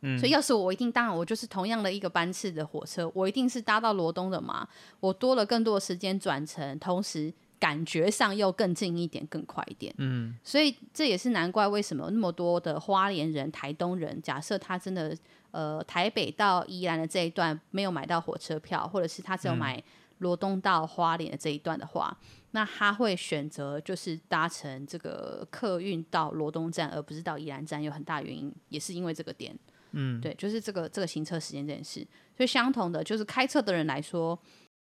[0.00, 4.66] 嗯、所以要是我，我一定当然我就是同样的一个班次的火车，我一定是搭到罗东的嘛。
[5.00, 9.94] 我多了更多的时间转乘，同时感觉上又更近一点，更快一点。
[9.98, 15.14] 嗯，所以这也是难怪为什么那么多的花莲人、台东人，假设他真的
[15.50, 19.82] 呃台北到宜兰的这一段没有买到火车票，或者是他只有买
[20.18, 27.82] 罗东到花莲的这一段的话，嗯、那他会选择就是搭乘这个客运到罗东站，而不是到宜兰站。
[27.82, 29.58] 有很大原因也是因为这个点。
[29.92, 34.38] 嗯，对，就是这个这个行车时间这件事，所以相同的，就是开车的人来说，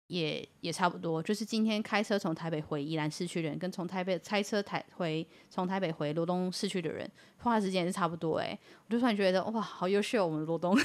[0.09, 1.23] 也也差不多。
[1.23, 8.39] 就是今天开车从台北回宜兰市区的人，跟从台北开车台回从台北回罗东市区的人，花的时间也是差不多。
[8.39, 10.77] 哎，我就突然觉得哇，好优秀，我们罗东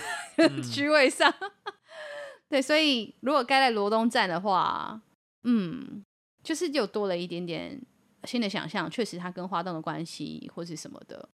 [0.63, 1.34] 区、嗯、 位上。
[2.49, 4.99] 对，所以如果该在罗东站的话，
[5.43, 6.03] 嗯，
[6.43, 7.80] 就是又多了一点点
[8.24, 8.89] 新的想象。
[8.89, 11.30] 确实，它跟花东的关系或是什么的，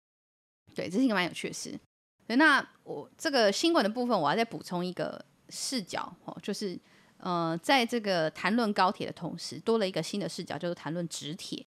[0.76, 1.80] 对，这是一个蛮有趣的事。
[2.28, 6.78] 对，那我这个新闻的部分，我要再补充一个视角哦，就是
[7.18, 11.66] 呃，在这个谈论高铁的同时，多了一个新的视角，就是谈论直铁。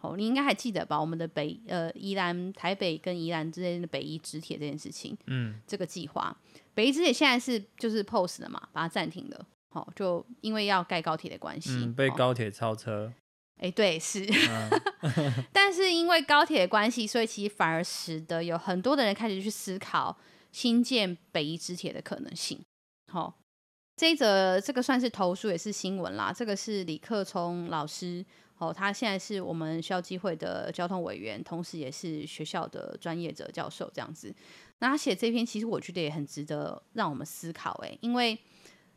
[0.00, 1.00] 哦，你应该还记得吧？
[1.00, 6.36] 我们的北呃宜兰台北跟宜兰之间的北宜直铁这件事情，嗯，这个计划，
[6.74, 9.46] 北宜直铁现在是就是 pause 了嘛，把它暂停了。
[9.70, 13.12] 好、哦，就因为要盖高铁的关系，嗯，被高铁超车。
[13.56, 14.26] 哎，对，是，
[15.52, 20.18] 但是因为高铁的关系，所以其实反而使得有很多的人开始去思考
[20.52, 22.60] 新建北宜直铁的可能性。
[23.10, 23.34] 好、哦，
[23.96, 26.32] 这一则这个算是投书也是新闻啦。
[26.32, 28.24] 这个是李克聪老师，
[28.58, 34.34] 哦，他现在是我们校际会的交通委员，同时也是学校的专业者教授这样子。
[34.78, 37.72] 那他写这篇，其实我觉得也很值得让我们思考。
[37.84, 38.38] 哎，因为。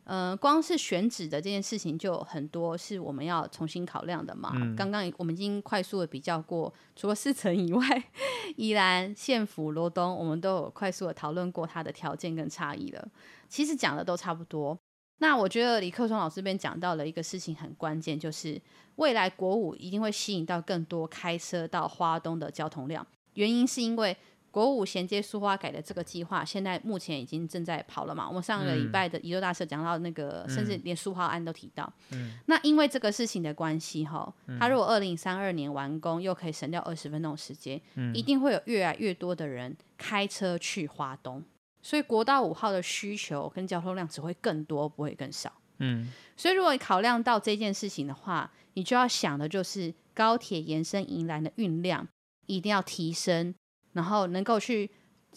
[0.04, 4.52] 呃，光是选址的这件事情就很多是我们要重新考量的嘛。
[4.54, 7.84] 嗯、刚刚我们已经快速的比较过，除了四城以外，
[8.56, 13.06] 宜兰、县府、罗东，我们都有快速的讨论过它的条件跟差异了。
[13.50, 14.78] 其实讲的都差不多。
[15.18, 18.60] 那我觉得李克松老师这边讲到了一个事情很关键，就是
[18.96, 24.16] 未来国五一定会吸引到更多开车到花东的交通量，原因是因为。
[24.50, 28.26] 国五衔接苏花改的这个计划，现在目前已经正在跑了嘛？
[28.26, 31.92] 我们上个礼拜的宜州大社讲到那个，嗯、甚至连苏花案都提到。
[32.12, 41.44] 嗯、那因为这个事情的关系，哈，他如果二零三二年完工，又可以省掉二十分钟时间，嗯、一定会有越来越多的人开车去花东，
[41.82, 45.52] 所以国道五号的需求跟交通量只会更多，不会更少。
[45.78, 52.06] 嗯，所以如果你考量到这件事情的话，你就要想的就是高铁延伸迎来的运量
[52.46, 53.54] 一定要提升。
[53.94, 54.88] 然后能够去，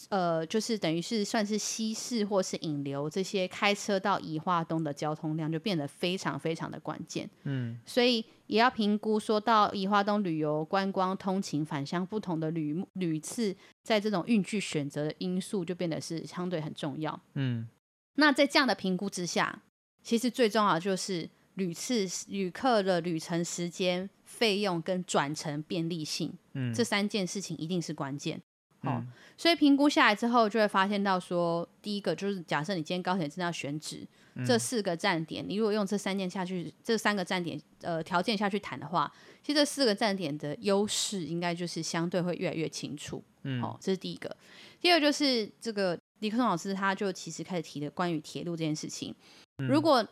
[0.09, 7.29] 呃，就是等于是算是稀释或是引流这些开车到宜化东的交通量，就变得非常非常的关键。
[7.43, 17.19] 嗯，所以也要评估说到宜化东旅游、观光、通勤、返乡不同的旅旅次，在这种运具选择的因素就变得是相对很重要。
[17.35, 17.67] 嗯，
[18.15, 19.61] 那在这样的评估之下，
[20.01, 28.41] 其实最重要的就是旅次旅客的旅程时间、费用跟转乘便利性，嗯，这三件事情一定是关键。
[28.83, 29.07] 哦，嗯、
[29.37, 39.11] 所以评估下来之后，就会发现到说，第一个就是假设你今天高铁真的要选址，嗯、这四个站点，你如果用这三件下去，这三个站点呃条件下去谈的话，
[39.43, 43.23] 其实这四个站点的优势应该就是相对会越来越清楚。
[43.43, 44.35] 嗯，哦，这是第一个。
[44.79, 49.15] 第二就是这个李克松老师他就其实开始提的关于铁路这件事情，
[49.59, 50.03] 嗯、如果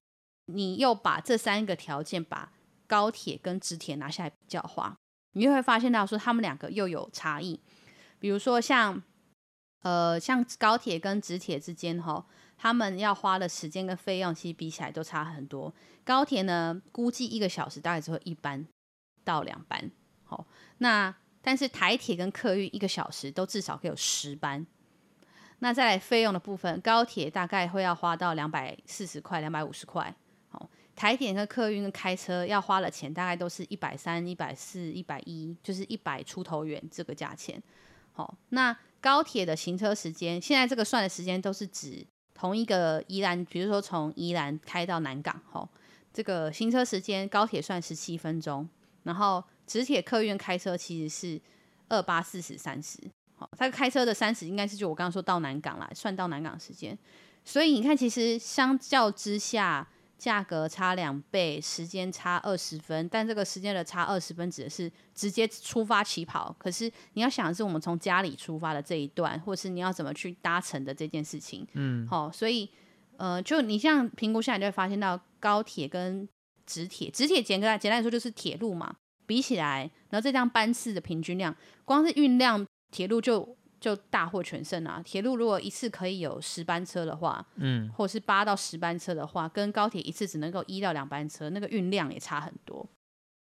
[0.45, 2.51] 你又把这三个条件把
[2.85, 4.95] 高铁跟直铁拿下来比较的话，
[5.33, 7.59] 你就会发现到说他们两个又有差异。
[8.19, 9.01] 比如说像，
[9.81, 12.25] 呃，像高铁跟直铁之间哈，
[12.57, 15.73] 他们要花的时间跟费用其实比起来都差很多。
[16.03, 18.67] 高铁呢，估计一个小时大概只会一班
[19.23, 19.89] 到两班，
[20.25, 20.45] 好，
[20.79, 24.67] 那但是台铁跟客运一个小时都至少可有十班。
[25.59, 30.13] 那再来费用的部分，高铁大概会要花到两百四十块、两百五十块，
[30.49, 37.61] 好，台铁跟客运跟开车要花的钱大概都是一百三、一百四、一百一，就是一百出头元这个价钱。
[38.19, 45.69] 好，那高铁的行车时间，现在这个算的时间都是指同一个宜兰，比如说从宜兰开到南港，吼，
[46.11, 48.67] 这个行车时间高铁算十七分钟，
[49.03, 51.41] 然后直铁客运开车其实是
[51.87, 52.99] 二八四十三十，
[53.37, 56.99] 好，他开车的三十应该是就我刚刚说到南港啦，算到南港时间，
[57.45, 59.87] 所以你看，其实相较之下。
[60.19, 66.53] 价格差两倍，时间差二十分，但这个时间的差二十分指的是直接出发起跑。
[66.59, 71.65] 可是你要想的是，我们从家里出发的这一段，或是你要怎么去搭乘的这件事情。
[71.73, 72.69] 嗯，好、哦，所以
[73.15, 76.27] 呃，就你这样评估下来，就会发现到高铁跟
[76.65, 78.93] 直铁，直铁简单简单来说就是铁路嘛，
[79.25, 81.55] 比起来，然后这辆班次的平均量，
[81.85, 83.57] 光是运量，铁路就。
[83.79, 85.01] 就大获全胜啊！
[85.03, 92.85] 铁路如果一次可以有十班车的话，嗯，或是八到十班车的话，跟高铁一次只能够一到两班车，那个运量也差很多。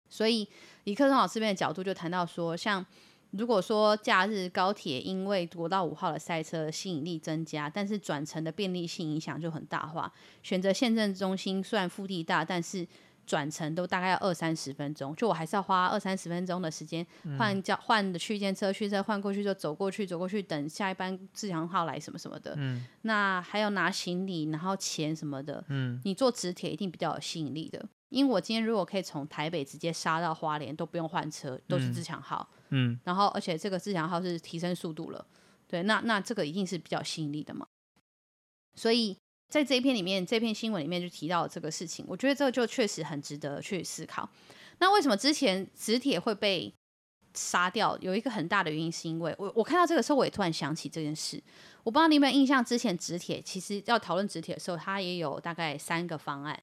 [0.08, 0.48] 所以
[0.84, 2.84] 李克松老师这边的角度就谈到说，像
[3.32, 10.12] 如果说假日高铁因为国道五号的塞车吸引力增加，但是转乘的便利性影响就很大化，
[10.42, 12.86] 选择县政中心虽然腹地大，但是。
[13.26, 17.06] 转乘都大概要二三十分钟，就我还是要花二三十分钟的时间
[17.38, 22.54] 换叫换的区间车，去车换过去就走过去，走过去等下一班自强号来什么什么的。
[22.56, 25.64] 嗯，那还有拿行李，然后钱什么的。
[25.68, 32.48] 嗯，你坐直铁一定比较有吸引力的，因为我今天如果可以从台北直接杀到花莲都不用换车，都是自强号。
[32.70, 35.26] 嗯，然后而且这个自强号是提升速度了，
[35.66, 37.66] 对，那那这个一定是比较吸引力的嘛，
[38.74, 39.16] 所以。
[39.48, 44.28] 在这一篇里面，这篇新闻里面就提到了这个事情，我觉得这个就确实很值得去思考。
[44.78, 46.72] 那为什么之前磁铁会被
[47.34, 47.96] 杀掉？
[47.98, 51.40] 有一个很大的原因，是因为我我看到这个时候，我也突然想起这件事。
[51.84, 56.60] 我不知道你有没有印象，之前磁铁其实要讨论磁铁的时候，它也有大概三个方案，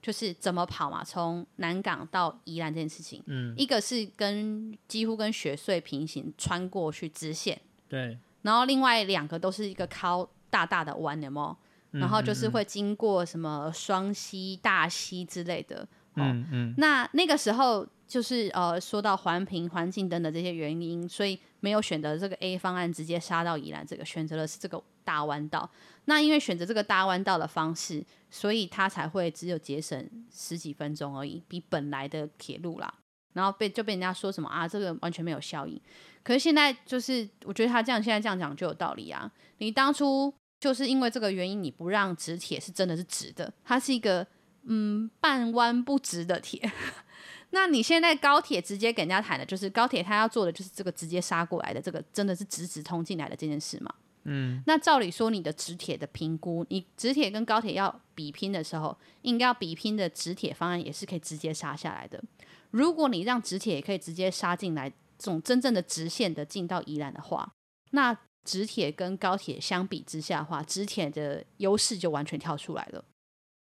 [0.00, 3.20] 就是怎么跑嘛，从南港到宜兰这件事情。
[3.26, 8.16] 嗯，一个是跟几乎跟雪穗平行穿过去直线，对。
[8.42, 11.56] 然后另外两个都是一个靠大大的弯，有没有？
[11.92, 15.82] 然后就是会经过什么双溪、大溪之类的，
[16.14, 25.68] 哦、嗯嗯，那那个时候就是呃，说到环评、环境等等这些原因，所以没有选择这个 A 方案，直接杀到宜兰，这个选择的是这个大弯道。
[26.04, 32.94] 那因为选择这个大弯道的方式，所以它才会只有节省十几分钟而已，比本来的铁路啦。
[33.32, 35.80] 然后被就被人家说什么啊，这个完全没有效益。
[36.22, 39.30] 可是现在就是，我觉得他这样现在这样讲就有道理啊。
[39.58, 40.32] 你当初。
[40.60, 44.24] 就是因为这个原因，你不让直铁是真的是直的，它是一个
[44.64, 46.70] 嗯半弯不直的铁。
[47.52, 53.92] 那你现在高铁直接给人家谈的，就是高铁它要做的就是这个直接杀过来的这个，真的是直直通进来的这件事嘛？
[54.24, 62.22] 嗯，那照理说，你的直铁的评估，你直铁跟高铁要比拼的时候，应该要比拼的直铁方案也是可以直接杀下来的。
[62.70, 67.50] 如果你让直铁也可以直接杀进来，这种真正的直线的进到宜兰的话，
[67.92, 73.04] 那直铁跟高铁相比之下的话，直铁的优势就完全跳出来了。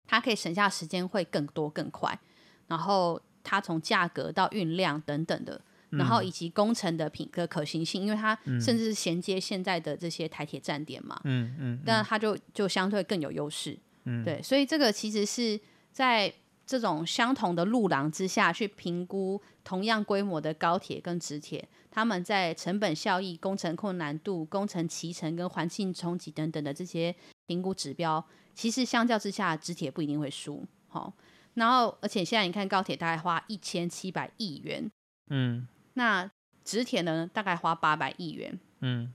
[0.06, 2.18] 它可以省下时间会更多更快，
[2.66, 5.60] 然后它从价格到运量等等的。
[5.92, 15.60] 然后以及工程的品的可行性，因为它甚至是衔接现在的这些台铁站点嘛，嗯嗯，但它就就相对更有优势，嗯，对，所以这个其实是
[15.92, 16.32] 在
[16.64, 27.14] 这种相同的路廊之下去评估同样规模的高铁跟直铁，他们在成本效益、工程困难度、工程期程跟环境冲击等等的这些
[27.46, 28.24] 评估指标，
[28.54, 31.12] 其实相较之下，直铁不一定会输，好，
[31.54, 34.90] 然后而且现在你看高铁大概花一千七百亿元，
[35.28, 35.68] 嗯。
[35.94, 36.30] 那
[36.64, 38.58] 直铁呢，大概花八百亿元。
[38.80, 39.12] 嗯，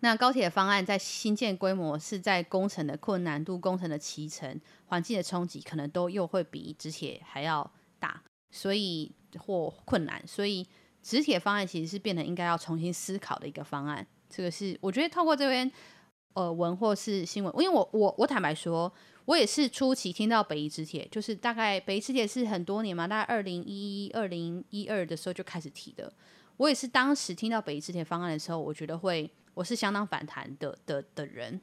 [0.00, 10.68] 那高铁方案在新建规模是在工程的困难度、工程的期程、环境的冲击，可能都又会比直铁还要大，所以或困难，所以
[11.04, 14.04] 直铁方案其实是变得应该要重新思考的一个方案。
[14.28, 15.70] 这个是我觉得透过这边
[16.32, 18.92] 呃文或是新闻，因为我我我坦白说。
[19.26, 26.12] 我也是初期听到北宜直铁，就是大概北宜直铁是很多年嘛，大概二零一一、二零一二的时候就开始提的。
[26.58, 31.58] 我也是当时听到北宜直铁方案的时候，我觉得会，我是相当反弹的的的人。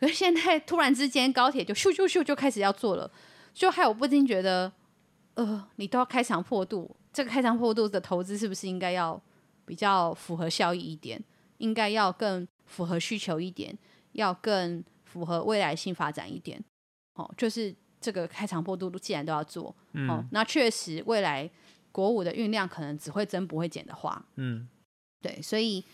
[0.00, 3.12] 可是现在突然之间高铁就咻咻咻就开始要做了，
[3.52, 4.72] 就害我不禁觉得，
[5.34, 9.20] 呃，你都要开肠破肚，这个开肠破肚的投资是不是应该要
[9.64, 11.22] 比较符合效益一点，
[11.58, 13.76] 应该要更符合需求一点，
[14.12, 16.62] 要更符合未来性发展一点？
[17.14, 21.50] 哦，就是这个开肠破肚，既然都要做，嗯、哦，那确实未来
[21.90, 24.68] 国五的运量可能只会增不会减的话，嗯，
[25.20, 25.84] 对，所以，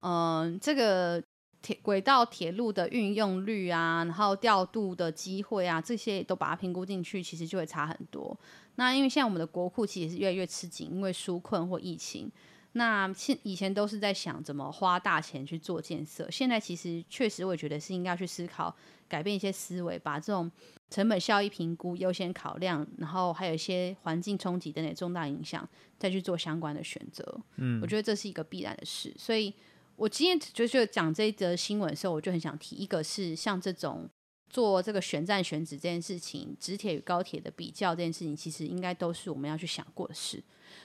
[0.00, 1.22] 嗯、呃，这个
[1.60, 8.38] 铁轨道铁路的运用率啊，然后调度的机会啊，这些都把它评估进去，其实就会差很多。
[8.76, 12.30] 那因为现在我们的国库其实是越来越吃紧，因为纾困或疫情。
[12.72, 18.74] 那现以前都是在想怎么花大钱去做建设，现在其实确实我觉得是应该去思考
[19.08, 20.48] 改变一些思维，把这种
[20.90, 25.66] 成本效益评估优先考量，然后还有一些环境冲击等等重大影响，
[25.98, 27.40] 再去做相关的选择。
[27.56, 29.12] 嗯，我觉得这是一个必然的事。
[29.18, 29.52] 所以
[29.98, 34.08] 我今天就是讲这一则新闻的时候，我就很想提，一个是像这种
[34.48, 40.40] 做这个选站选址这件事情，直铁与高铁的比较这件事情，其实应该都是我们要去想过的事。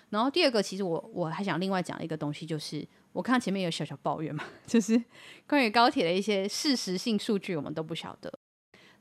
[0.10, 5.00] 然后第二个，其实我我还想另外讲一个东西，就是我看前面有小小抱怨嘛， 就是
[5.48, 8.34] 关于高铁的一些事实性数据，我们都不晓得。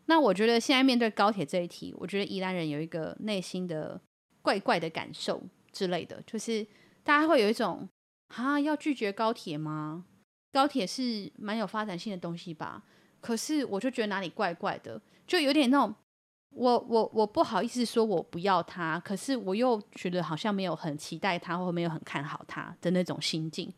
[0.04, 3.98] 那我觉得现在面对高铁这一题，我觉得宜兰人有一个内心的
[4.42, 5.42] 怪怪的感受
[5.72, 6.66] 之类的，就是
[7.02, 7.88] 大家会有一种
[8.34, 10.04] 啊，要拒绝高铁吗？
[10.52, 12.82] 高铁是蛮有发展性的东西吧？
[13.20, 15.94] 可是我就觉得哪里怪怪的，就有点那种。
[16.54, 23.72] 我我我不好意思说我不要它，可是我又觉得好像没有很期待它，或没有很看好它的那种心境。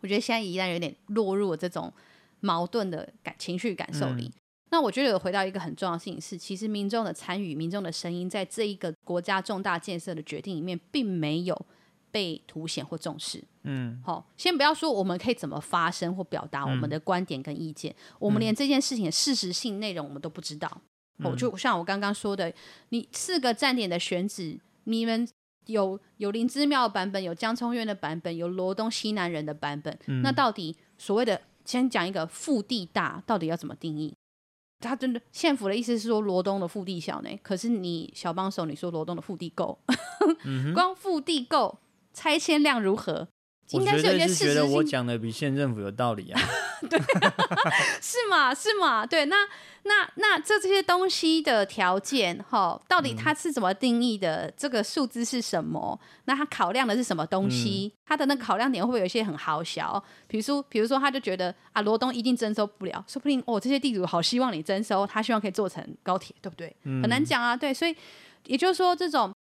[0.00, 1.92] 我觉得现在依然有点落入了这种
[2.38, 4.26] 矛盾的感情绪感受里。
[4.26, 4.32] 嗯、
[4.70, 11.66] 那我觉得有回到一个很重要的事情是，其实民众的参与、民众的声音，在这一个国家重大建设的决定里面，并没有
[12.16, 13.44] 被凸显或重视。
[13.64, 20.80] 嗯，好，先不要说我们可以怎么发声或表达我们的观点跟意见，嗯、我们连这件事情的事实性内容我们都不知道。
[21.18, 22.50] 哦，就像我刚刚说的，
[22.88, 25.28] 你四个站点的选址，你们
[25.66, 29.98] 有有林芝庙的版本，有江聪院的版本，有罗东西南人的版本。
[30.06, 34.14] 嗯、那到底所谓的先讲一个腹地大，到底要怎么定义？
[34.78, 37.30] 他真的县府的意思是说罗东的腹地小呢？
[37.42, 39.78] 可是你小帮手，你说罗东的腹地够，
[40.44, 41.78] 嗯、 光腹地够，
[42.16, 43.28] 拆迁量如何？
[43.70, 46.40] 应该是有些事实觉得我讲的比县政府有道理啊。
[46.88, 46.96] 对，
[48.00, 48.54] 是吗？
[48.54, 49.04] 是吗？
[49.04, 49.36] 对，那
[49.82, 54.46] 那那这这些东西的条件，哈，到底它是怎么定义的？
[54.46, 55.98] 嗯、这个数字是什么？
[56.26, 57.92] 那它考量的是什么东西？
[57.92, 60.00] 嗯、它的那个考量点会不会有一些很豪小？
[60.28, 66.74] 比如说，比如说，他就觉得啊，罗东一定征收不了，说不定哦，这些地主好希望你征收，他希望可以做成高铁，对不对？
[66.84, 67.56] 嗯、很难讲啊。
[67.56, 67.96] 对，所以
[68.46, 69.34] 也就是说，这种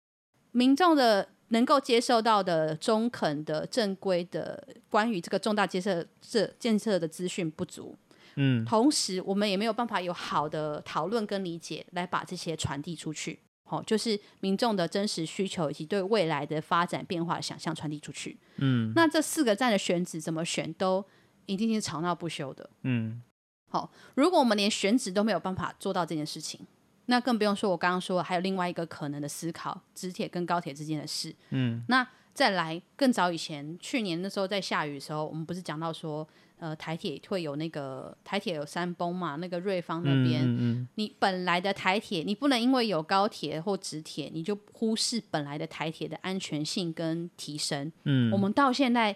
[0.51, 1.29] 民众的。
[1.49, 7.95] 能够接受到的中肯的正规的关于这个重大建设这建设的资讯不足，
[8.35, 21.05] 嗯，同时我们也没有办法有好的讨论跟理解来把这些传递出去，好，就是民众的真实需求以及对未来的发展变化的想象传递出去，嗯，那这四个站的选址怎么选都
[21.45, 23.21] 一定是吵闹不休的，嗯，
[23.69, 26.65] 好，如果我们连选址都没有办法做到这件事情。
[27.07, 31.33] 那更不用说，我刚刚说还有另外一个可能的思考，直铁跟高铁之间的事。
[31.51, 36.27] 嗯，那再来更早以前，去年那时候在下雨的时候，我们不是讲到说，
[36.59, 39.35] 呃，台铁会有那个台铁有山崩嘛？
[39.35, 47.91] 那个瑞芳那边，嗯嗯、你本来的台铁，你不能因为有高铁或直铁，你就忽视本来的台铁的安全性跟提升。
[48.03, 49.15] 嗯，我们到现在。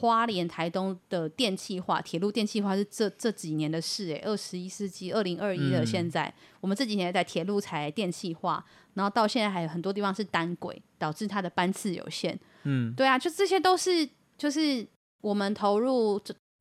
[0.00, 12.38] 花莲、台东的电气化，铁路电气化是这这几年的事诶，二十一世纪二零二一的，现在、嗯、我们这几年在铁路才电气化，然后到现在还有很多地方是单轨，导致它的班次有限。
[12.62, 14.86] 嗯，对啊，就这些都是就是
[15.20, 16.20] 我们投入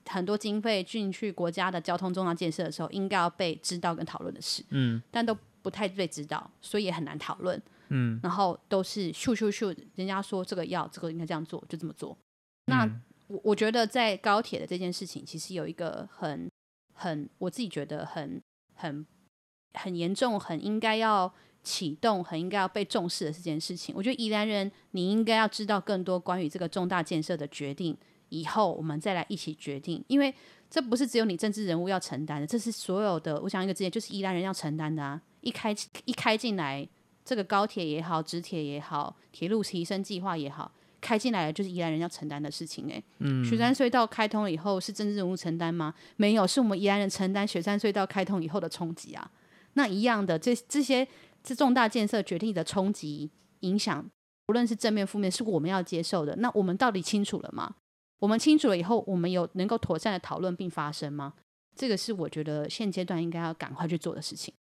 [0.10, 4.64] 很多经费进去国家的交通重大建设的时候，应该要被知道跟讨论的事。
[4.72, 7.62] 嗯，但都不太被知道，所以也很难讨论。
[7.90, 12.18] 嗯，然后都是咻咻咻，人家说这个要这个应该这样做，就这么做。
[12.66, 12.84] 那。
[12.84, 16.50] 嗯我我觉得在高铁的这件事情，其实有一个很
[16.94, 18.42] 很，我自己觉得很
[18.76, 19.06] 很
[19.74, 21.32] 很严重，很应该要
[21.64, 23.94] 启动，很应该要被重视的这件事情。
[23.96, 27.98] 我觉得宜兰人，你应该要知道更多关于这个重大建设的决定，
[28.30, 30.34] 以后我们再来一起决定，因为
[30.70, 33.40] 这不是只有你政治人物要承担的，这是所有的。
[33.42, 35.22] 我想一个字眼，就是宜兰人要承担的啊！
[35.42, 35.76] 一开
[36.06, 36.88] 一开进来，
[37.24, 40.72] 这个高铁也好，直铁也好，铁路提升计划也好。
[41.00, 45.94] 开进来了就是宜兰人要承担的事情哎，嗯，雪山隧道开通了以后是政治人物承担吗？
[46.16, 49.30] 没有，是我们宜兰人承担雪山隧道开通以后的冲击啊。
[49.74, 51.08] 那一样的，这这些
[51.44, 53.30] 这重大建设决定的冲击
[53.60, 54.04] 影响，
[54.48, 56.36] 无论是正面负面，是我们要接受的。
[56.38, 57.76] 那我们到底清楚了吗？
[58.20, 61.34] 我们清楚了以后，我们有能够妥善的讨论并发生吗？
[61.76, 64.52] 这个是我觉得现阶段应该要赶快去做的事情。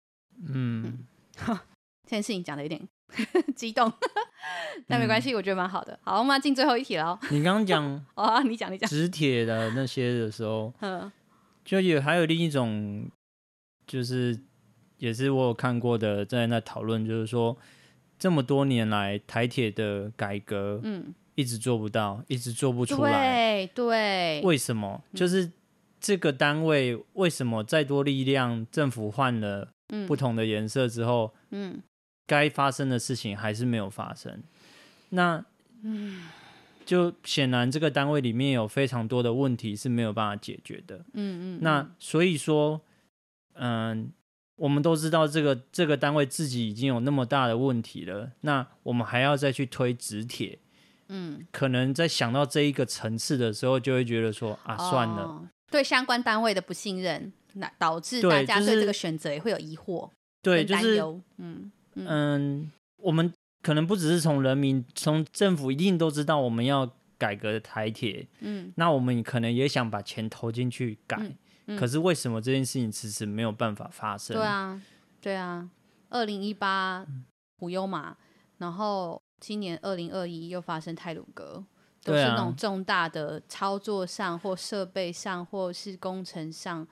[0.45, 1.03] 嗯，
[1.47, 1.59] 嗯
[2.05, 2.87] 这件事情讲的有点
[3.55, 3.91] 激动。
[4.87, 5.97] 但没关系，嗯、我觉得蛮好的。
[6.03, 7.19] 好，我们要进最后一题了。
[7.31, 7.83] 你刚刚讲
[8.15, 11.11] 哦，你讲你讲直铁的那些的时候， 嗯，
[11.65, 13.09] 就有还有另一种，
[13.85, 14.39] 就是
[14.97, 17.57] 也是我有看过的，在那讨论，就是说
[18.17, 25.03] 这么多年来台铁的改革，嗯，一直做不到，一直做不出来，对对，为什么？
[25.13, 25.51] 就是
[25.99, 29.69] 这个单位为什么再多力量，政府换了
[30.07, 31.81] 不同的颜色之后，嗯。
[32.27, 34.43] 该发生的事情还是没有发生，
[35.09, 35.43] 那
[35.81, 36.27] 嗯
[36.85, 40.97] 就显然这个单位里面有非常多的问题是没有办法解决的。
[41.13, 42.79] 嗯嗯，那所以说，
[43.55, 44.09] 嗯，
[44.55, 50.59] 我们都知道这个这个单位自己已经有那么大的问题了，那我们还要再去推直铁，
[51.09, 60.09] 嗯，可能在想到这一个层次的时候，就会觉得说啊，算了，哦，对相关单位的不信任，那导致大家对这个选择也会有疑惑，
[60.41, 61.01] 对，就是
[61.37, 61.71] 嗯。
[62.05, 68.27] 嗯，我们可能不只是从人民，从政府一定都知道我们要改革台铁。
[68.39, 71.35] 嗯，那我们可能也想把钱投进去改，嗯
[71.67, 74.35] 嗯、可是为什么这件事情迟迟没有办法发生？
[74.35, 74.81] 对啊，
[75.21, 75.69] 对啊。
[76.09, 77.05] 二零一八
[77.57, 78.15] 普悠玛，
[78.59, 81.63] 然后今年二零二一又发生泰鲁格，
[82.03, 86.87] 都是那种重大的操作上或设备上或是工程上。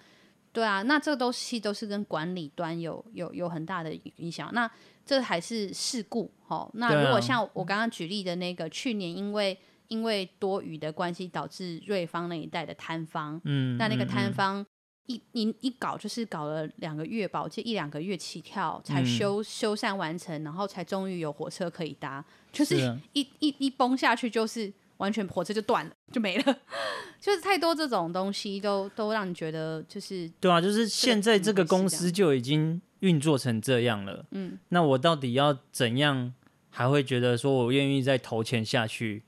[0.55, 4.49] 对啊，那这个东西都是跟管理端有有有很大的影响。
[4.53, 4.71] 那
[5.05, 6.71] 这还是事故，哦。
[6.75, 9.57] 那如果像我刚刚举例的那个，啊、去年因为
[9.89, 14.65] 因为多雨的关系，导致瑞芳那一带的坍方，嗯，那那个坍方
[15.07, 24.71] 一一一搞就是搞了两个月吧，我记得一两个月起跳才修、嗯、修缮完成，然后才终于有火车可以搭，就是一一,一崩下去就是。
[24.97, 26.43] 完全火车就断了，就没了，
[27.19, 36.33] 就是太多这种东西都都让你觉得就是对啊，就是现在这个公司就已经运作成这样了，嗯，那我到底要怎样
[36.69, 39.23] 还会觉得说我愿意再投钱下去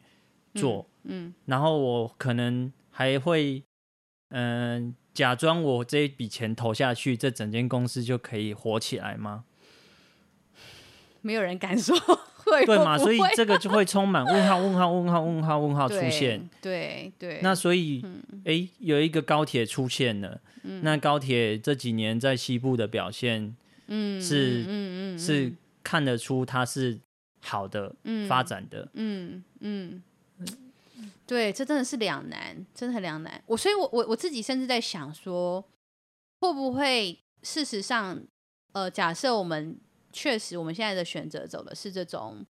[0.53, 3.63] 做，嗯，嗯然后我可能还会
[4.29, 9.43] 嗯、呃、假装我这一笔钱投下去，这整间公司就可以火起来吗？
[11.27, 11.93] 没有人敢说。
[12.49, 12.97] 会对嘛？
[12.97, 16.49] 所以这个就会充满问号、问号、问号、问号、问号出现。
[16.61, 17.39] 对 对，对。
[17.43, 18.01] 那所以，
[18.45, 20.39] 哎、嗯，有一个高铁出现了。
[20.63, 23.53] 嗯、那高铁这几年在西部的表现，
[23.87, 25.51] 嗯，是，嗯嗯，嗯是
[25.83, 26.97] 看得出它是
[27.41, 27.93] 好的
[28.29, 28.87] 发展的。
[28.93, 30.01] 嗯嗯，
[30.39, 30.47] 嗯。
[31.25, 33.43] 对，这真的是两难，真的很两难。
[33.47, 35.61] 我所以我，我我我自己甚至在想说，
[36.39, 38.17] 会不会事实上，
[38.71, 39.77] 呃，假设我们。
[40.19, 42.43] 确实，我们现在的选择走的是这种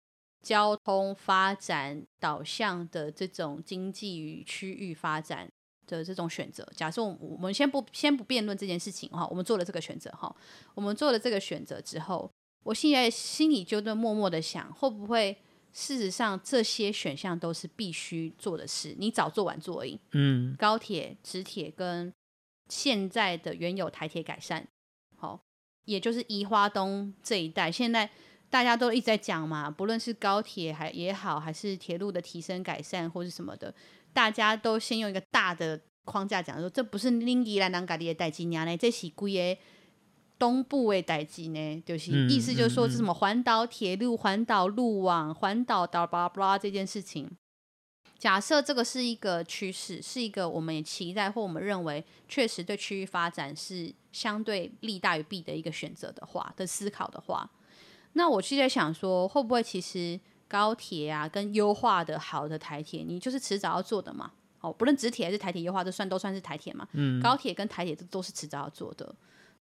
[0.44, 5.50] 交通发展导向的这种经济与区域发展
[5.88, 6.64] 的这种选择。
[6.76, 10.36] 假设我我们先不先不辩论这件事情哈，我们做了这个选择哈，
[10.76, 12.30] 我们做了这个选择之后，
[12.64, 15.36] 我现在心里就在默默的想，会不会
[15.74, 18.94] 事实上这些选项都是必须做的事？
[19.00, 20.00] 你早做晚做而已。
[20.12, 22.14] 嗯，高铁、直铁跟
[22.70, 24.75] 现在的原有台铁改善，好。
[25.86, 28.10] 也就是宜花东这一带，现在
[28.50, 33.74] 大家都一直在讲嘛，不论是高铁还也好，还是铁路的提升改善或是什么的，
[34.14, 39.62] 大家都先用一个大的框架讲说，这不是拎宜兰南港的代志呢，这是归个
[40.38, 47.30] 东部的代志呢，就是、嗯、意思就是说是什么环岛铁路、环岛路网、环岛巴拉巴拉这件事情。
[48.26, 57.48] 假设这个是一个趋势，是一个我们也期待或我们认为确实对区域发展是相对利大于弊的一个选择的话的思考的话，
[58.14, 64.32] 那我就在想说，会不会其实高铁啊跟优化的好的台铁，你就是迟早要做的嘛？
[64.62, 66.88] 哦，不论直铁还是台铁优化，这算都算是台铁嘛？
[66.94, 69.16] 嗯，高铁跟台铁这都是迟早要做的，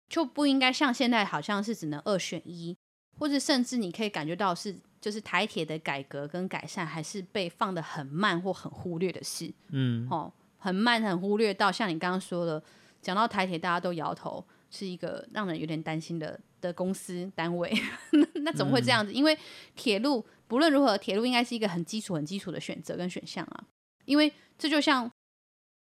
[0.07, 2.77] 就不应该像现在好像是只能二选一，
[3.19, 4.79] 或者甚至你可以感觉到是。
[5.03, 9.53] 就是台铁的改革跟改善，还是被放的很慢或很忽略的事。
[9.67, 12.63] 嗯，哦，很慢很忽略到像你刚刚说的，
[13.01, 17.69] 讲到台铁大家都摇头，是一个让人有点担心的的公司单位。
[18.45, 19.11] 那怎么会这样子？
[19.11, 19.37] 嗯、因为
[19.75, 23.65] 铁路不论如何，铁路应该是一个很基础、很基础的选择跟选项啊。
[24.05, 25.11] 因为这就像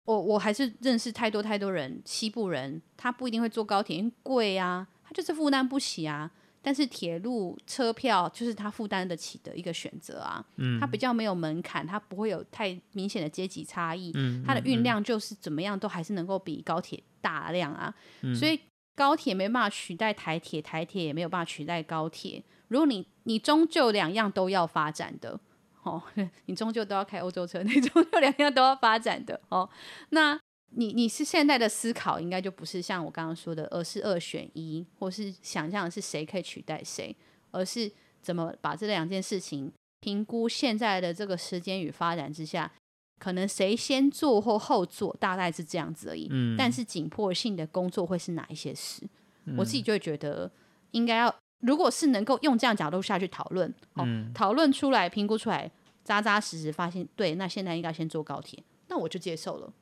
[0.06, 6.32] 我，我还是认识太多太多人，西部人他不一定会坐高铁，因为贵啊，他就是负担不起啊。
[6.62, 18.60] 但是铁路车票就是他负担得起的一个选择啊，嗯，它比较没有门槛，它不会有太明显的阶级差异，嗯，它的运量就是怎么样都还是能够比高铁大量啊，嗯，所以
[18.96, 22.44] 高铁没办法取代台铁，台铁也没有办法取代高铁。
[22.68, 25.40] 如果你你终究两样都要发展的，
[25.84, 26.02] 哦，
[26.46, 29.70] 你终究都要开欧洲车，你终究两样都要发展的，哦，
[30.10, 30.40] 那。
[30.74, 37.16] 你你是现在的思考，应该就不是像我刚刚说的，而是二选一，或是想象的是谁可以取代谁，
[37.52, 37.92] 而是
[38.22, 42.72] 怎么把这两件事情评估现在的这个时间与发展之下，
[43.20, 46.28] 可能谁先做或后做，大概是这样子而已。
[46.32, 46.56] 嗯。
[46.58, 49.04] 但是紧迫性的工作会是哪一些事？
[49.46, 49.58] 嗯。
[49.58, 50.50] 我自己就会觉得，
[50.92, 55.70] 应该要，如果是能够用这样角度下去讨论，哦，讨论出来、评估出来，
[56.04, 59.74] 扎扎实实发现，对，那现在应该先坐高铁，那我就接受了。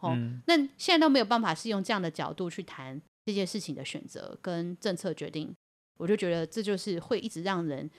[0.00, 5.54] 哦、嗯，那现在都没有办法是用这样的角度去谈这件事情的选择跟政策决定，
[5.96, 7.90] 我就觉得这就是会一直让人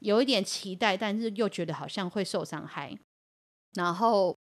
[0.00, 2.96] 有一点期待，但是又觉得好像会受伤害，
[3.74, 4.36] 然后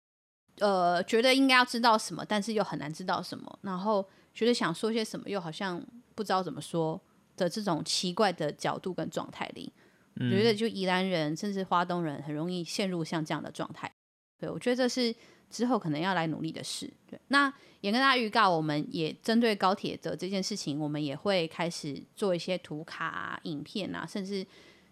[0.61, 6.99] 呃觉得应该要知道什么，但是又很难知道什么，然后觉得想说些什么又好像不知道怎么说
[7.37, 9.71] 的这种奇怪的角度跟状态里，
[10.17, 13.93] 我觉得就宜兰人甚至花东人很容易陷入像这样的状态，
[14.39, 15.15] 对，我觉得这是。
[15.51, 24.45] 之后可能要来努力的事，对，那也跟大家预告，我们也针对高铁的这件事情，我们也会开始做一些图卡、影片啊，甚至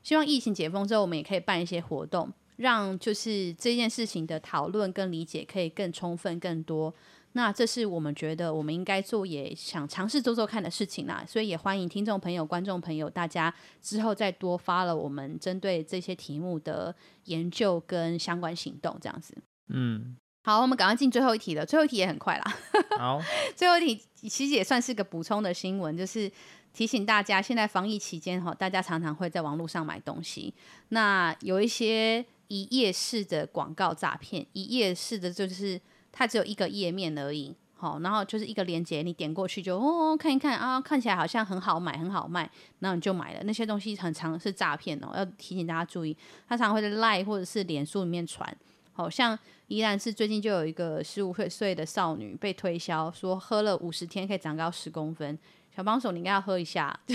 [0.03, 6.95] 希望疫情解封之后，我们也可以办一些活动，让就是这件事情的讨论跟理解可以更充分、更多。
[7.35, 11.25] 那这是我们觉得我们应该做，也想尝试做做看的事情啦。
[11.27, 19.35] 所以也欢迎听众朋友、观众朋友，大家之后再多发了我们针对这些题目的研究跟相关行动，这样子。
[19.69, 20.17] 嗯。
[20.45, 21.65] 好，我们赶快进最后一题了。
[21.65, 22.57] 最后一题也很快啦。
[22.99, 23.21] 好，
[23.55, 26.31] 最后一题其实也算是个补充的新闻，就是
[26.73, 30.53] 提醒大家，现在防疫期间哈，大家常常会在网络上买东西。
[30.89, 37.55] 那有一些一页式的广告诈骗，一页式的就是它只有一个页面而已。
[37.75, 42.49] 好，然后就是一个链接，你点过去就哦看一看啊，看起来好像很好买，很好卖，
[42.79, 43.41] 然后你就买了。
[43.45, 46.17] 那些东西很常是诈骗哦，要提醒大家注意。
[46.49, 48.57] 它常常会在 Line 或者是脸书里面传，
[49.03, 49.39] 好像。
[49.69, 55.39] 依然是最近就有一个十五岁岁的少女被推销，说喝了五十天可以长高十公分。
[55.75, 57.01] 小帮手，你应该要喝一下，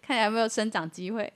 [0.00, 1.32] 看起来有没有生长机会。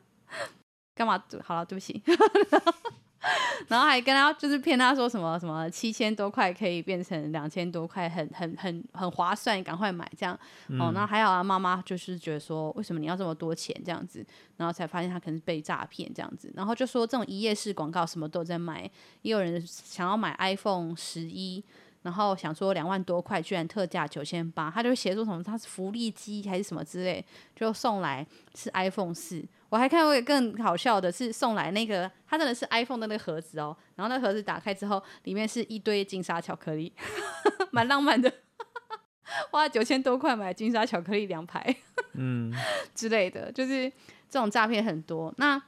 [0.92, 1.22] 干嘛？
[1.44, 2.02] 好了，对不起。
[3.68, 10.38] 然后还跟他就是骗他说什么什么七千多块可以变成两千多块，很很很很划算，赶快买这样。
[10.68, 14.24] 嗯、哦，那还有啊，妈妈就是觉得说，为什么你要这么多钱这样子？
[14.56, 16.52] 然后才发现他可能是被诈骗这样子。
[16.54, 18.90] 然后就说这种一页式广告什么都在卖，
[19.22, 21.62] 也有人想要买 iPhone 十一。
[22.06, 27.22] 然后想说两万多块，居然特价九千八，他就写说什么他是福利机还是什么之类，
[27.56, 28.24] 就送来
[28.54, 29.44] 是 iPhone 四。
[29.68, 36.92] 我还看过更好笑的是送来那个，它真的是 iPhone 的那个盒子哦，然后那个盒子打开之后，里面是一堆金沙巧克力，
[37.72, 38.32] 蛮浪漫的，
[39.50, 41.76] 花九千多块买金沙巧克力两排，
[42.14, 42.54] 嗯
[42.94, 43.90] 之类的，就是
[44.30, 45.34] 这种诈骗很多。
[45.38, 45.60] 那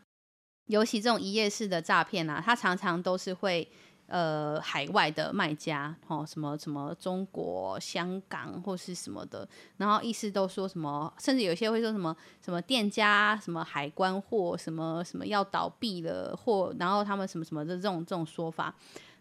[0.66, 3.68] 尤其这种一夜式的诈骗啊，它常常都是会。
[4.08, 18.74] 呃，海外的卖家，哦，什么什么中国、香港或是什么的，然后意思都说什么，甚至有些会说什么什么店家什么海关货，什么什么要倒闭了货，然后他们什么什么的这种这种说法，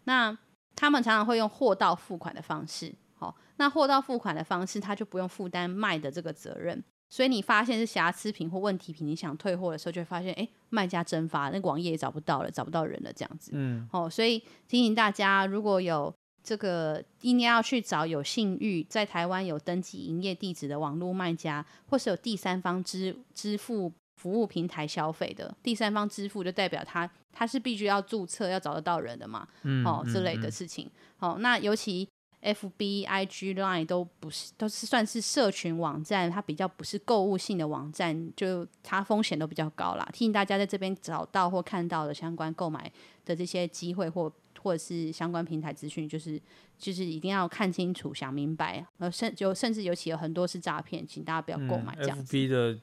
[0.04, 0.36] 那
[0.74, 13.52] 他们常常会用货到付款的方式，好，那货到付款的方式，他就不用负担卖的这个责任，所以你发现是瑕疵品或问题品，你想退货的时候，就会发现，哎，卖家蒸发，那个网页也找不到了，找不到人了，这样子。
[13.54, 30.84] 嗯，哦，所以提醒大家，如果有这个一定要去找有信誉在台湾有登记营业地址的网络卖家，或是有第三方支支付服务平台消费的第三方支付，就代表他他是必须要注册，要找得到人的嘛，嗯、哦之类的事情。
[30.84, 32.06] 嗯嗯、哦，那尤其。
[32.40, 40.08] F B I G Line 都不是，都是算是社群网站，它比较不是购物性的网站，就它风险都比较高啦。
[40.12, 42.90] 提醒大家在这边找到或看到的相关购买
[43.24, 46.40] 的这些机会或或者是相关平台资讯，就是
[46.78, 48.86] 就是一定要看清楚、想明白。
[48.98, 52.22] 呃，甚就甚至尤其有很多是诈骗，请大家不要购买这样子。
[52.22, 52.78] 嗯、F B 的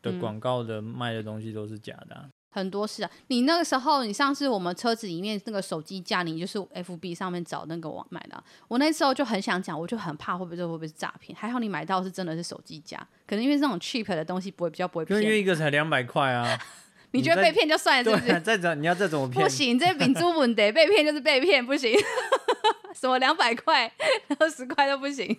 [0.00, 2.30] 的广告的卖的东西都是假的、啊。
[2.56, 8.42] 很多事啊，你那个时候，你上次我们车子里面那个手机架，你就是 FB 上面找那个网买的啊。
[8.66, 11.36] 我那时候就很想讲，我就很怕会不会这会不会是诈骗？
[11.38, 12.96] 还好你买到是真的是手机架，
[13.26, 15.20] 可能因为这种 cheap 的东西不会比较不会骗。
[15.20, 16.58] 因为一个才两百块啊，
[17.12, 18.40] 你觉得被骗就算了是不是？
[18.40, 19.44] 再怎你要再怎么骗？
[19.44, 21.94] 不行，这秉珠问题，被骗就是被骗，不行。
[22.98, 23.92] 什么两百块、
[24.38, 25.38] 二十块都不行。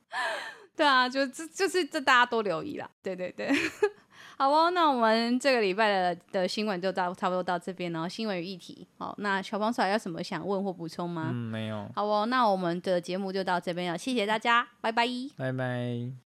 [0.74, 2.88] 对啊，就这就是这大家都留意啦。
[3.02, 3.50] 对对对。
[4.36, 8.06] 好哦，那我们这个礼拜的的新闻就到差不多到这边然后。
[8.08, 11.28] 新闻与议题，好，那小帮手还有什么想问或补充吗？
[11.30, 11.90] 嗯，没有。
[11.94, 15.06] 好哦，那我们的节目就到这边了，谢谢大家，拜拜。
[15.36, 16.25] 拜拜。